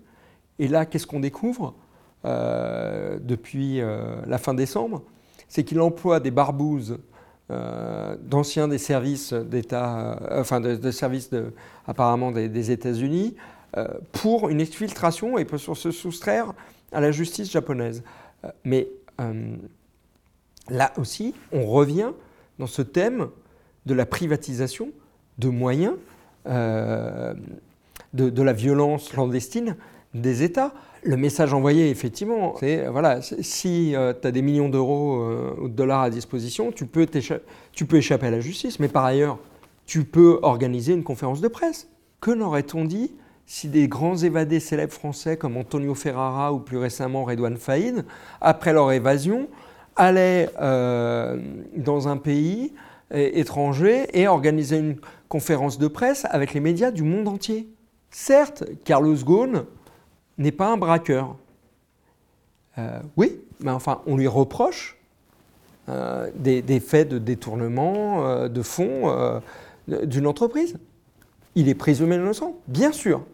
Et 0.59 0.69
là, 0.69 0.87
qu'est-ce 0.87 1.07
qu'on 1.07 1.21
découvre 1.21 1.75
depuis 2.25 3.83
la 4.27 4.39
fin 4.39 4.55
décembre? 4.55 5.03
C'est 5.55 5.63
qu'il 5.63 5.81
emploie 5.81 6.19
des 6.19 6.33
barbouzes 6.33 6.99
euh, 7.49 8.17
d'anciens 8.21 8.67
des 8.67 8.79
services 8.79 9.33
d'État, 9.33 10.19
euh, 10.21 10.41
enfin 10.41 10.61
de, 10.61 10.91
services 10.91 11.31
apparemment 11.87 12.33
des, 12.33 12.71
États-Unis, 12.73 13.37
euh, 13.77 13.87
pour 14.11 14.49
une 14.49 14.61
exfiltration 14.61 15.39
et 15.39 15.45
pour 15.45 15.61
se 15.61 15.93
soustraire 15.93 16.55
à 16.91 17.01
la 17.01 17.13
justice 17.13 17.53
japonaise. 17.53 18.03
mais 18.65 18.89
là 20.69 20.93
aussi, 20.97 21.35
on 21.53 21.65
revient 21.67 22.11
dans 22.59 22.67
ce 22.67 22.83
thème 22.83 23.29
de 23.87 23.95
la 23.95 24.07
privatisation 24.07 24.89
de 25.39 25.51
moyens, 25.51 25.95
de, 26.47 28.43
la 28.43 28.53
violence 28.53 29.09
clandestine 29.09 29.77
des 30.15 30.43
États. 30.43 30.73
Le 31.03 31.17
message 31.17 31.53
envoyé, 31.53 31.91
effectivement, 31.91 32.55
c'est 32.59 32.87
voilà, 32.87 33.21
si 33.21 33.95
euh, 33.95 34.15
tu 34.19 34.27
as 34.27 34.31
des 34.31 34.41
millions 34.41 34.71
d'euros 34.71 35.21
euh, 35.21 35.55
ou 35.61 35.69
de 35.69 35.75
dollars 35.75 36.01
à 36.03 36.11
disposition, 36.11 36.73
tu 36.73 36.87
peux, 36.87 37.07
tu 37.73 37.85
peux 37.85 37.97
échapper 37.97 38.29
à 38.29 38.31
la 38.31 38.41
justice, 38.41 38.81
mais 38.81 38.89
par 38.89 39.05
ailleurs, 39.05 39.39
tu 39.85 40.05
peux 40.05 40.39
organiser 40.41 40.95
une 40.95 41.05
conférence 41.05 41.43
de 41.43 41.49
presse. 41.49 41.89
Que 42.23 42.31
n'aurait-on 42.31 42.87
dit 42.87 43.13
si 43.45 43.69
des 43.69 43.87
grands 43.87 44.17
évadés 44.17 44.61
célèbres 44.61 44.95
français 44.95 45.37
comme 45.37 45.59
Antonio 45.59 45.95
Ferrara 45.95 46.55
ou 46.55 46.61
plus 46.61 46.79
récemment 46.79 47.25
Redouane 47.25 47.59
Faïd, 47.59 48.07
après 48.41 48.73
leur 48.73 48.91
évasion, 48.91 49.49
allaient 49.97 50.49
euh, 50.63 51.39
dans 51.77 52.09
un 52.09 52.17
pays 52.17 52.73
étranger 53.11 54.07
et 54.15 54.27
organisaient 54.27 54.81
une 54.81 54.97
conférence 55.29 55.79
de 55.79 55.87
presse 55.87 56.27
avec 56.31 56.55
les 56.55 56.61
médias 56.61 56.91
du 56.91 57.03
monde 57.03 57.29
entier? 57.29 57.69
Certes, 58.11 58.65
Carlos 58.85 59.17
Ghosn 59.17 59.65
n'est 60.39 60.53
pas 60.53 60.73
un 60.73 60.77
braqueur. 60.77 61.37
Euh, 62.79 63.01
oui, 63.17 63.41
mais 63.61 63.71
enfin, 63.71 64.01
on 64.07 64.17
lui 64.17 64.27
reproche 64.27 64.99
euh, 65.89 66.31
des, 66.35 66.81
faits 66.81 67.09
de 67.09 67.19
détournement 67.19 68.27
euh, 68.27 68.49
de 68.49 68.63
fonds 68.63 69.41
d'une 69.89 70.27
entreprise. 70.27 70.77
Il 71.55 71.69
est 71.69 71.75
présumé 71.75 72.17
innocent, 72.17 72.57
bien 72.67 72.93
sûr. 72.93 73.25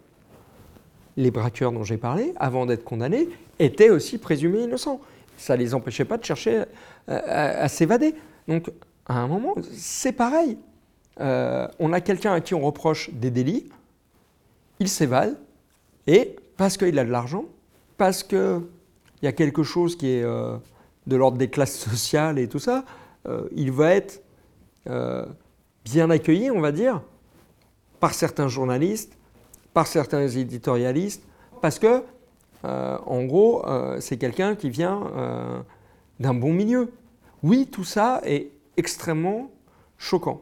Les 1.17 1.31
braqueurs 1.31 1.71
dont 1.71 1.83
j'ai 1.83 1.97
parlé, 1.97 2.33
avant 2.37 2.65
d'être 2.65 2.83
condamnés, 2.83 3.29
étaient 3.59 3.89
aussi 3.89 4.17
présumés 4.17 4.63
innocents. 4.63 5.01
Ça 5.37 5.55
ne 5.55 5.61
les 5.61 5.73
empêchait 5.73 6.05
pas 6.05 6.17
de 6.17 6.23
chercher 6.23 6.63
à, 7.07 7.67
s'évader. 7.67 8.15
Donc, 8.47 8.71
à 9.07 9.19
un 9.19 9.27
moment, 9.27 9.55
c'est 9.73 10.11
pareil. 10.11 10.57
on 11.19 11.93
a 11.93 12.01
quelqu'un 12.01 12.33
à 12.33 12.41
qui 12.41 12.53
on 12.53 12.61
reproche 12.61 13.09
des 13.11 13.31
délits, 13.31 13.69
il 14.79 14.87
s'évade, 14.87 15.35
et 16.05 16.35
parce 16.61 16.77
qu'il 16.77 16.99
a 16.99 17.03
de 17.03 17.09
l'argent, 17.09 17.45
parce 17.97 18.21
qu'il 18.21 18.61
y 19.23 19.27
a 19.27 19.31
quelque 19.31 19.63
chose 19.63 19.95
qui 19.95 20.11
est 20.11 20.21
euh, 20.21 20.57
de 21.07 21.15
l'ordre 21.15 21.39
des 21.39 21.49
classes 21.49 21.75
sociales 21.89 22.37
et 22.37 22.47
tout 22.47 22.59
ça, 22.59 22.85
euh, 23.27 23.49
il 23.55 23.71
va 23.71 23.95
être 23.95 24.21
euh, 24.87 25.25
bien 25.83 26.11
accueilli, 26.11 26.51
on 26.51 26.61
va 26.61 26.71
dire, 26.71 27.01
par 27.99 28.13
certains 28.13 28.47
journalistes, 28.47 29.17
par 29.73 29.87
certains 29.87 30.27
éditorialistes, 30.27 31.23
parce 31.63 31.79
que, 31.79 32.03
en 32.63 33.23
gros, 33.23 33.65
c'est 33.99 34.17
quelqu'un 34.17 34.55
qui 34.55 34.69
vient 34.69 35.65
d'un 36.19 36.33
bon 36.35 36.53
milieu. 36.53 36.91
Oui, 37.41 37.67
tout 37.71 37.83
ça 37.83 38.21
est 38.23 38.51
extrêmement 38.77 39.49
choquant. 39.97 40.41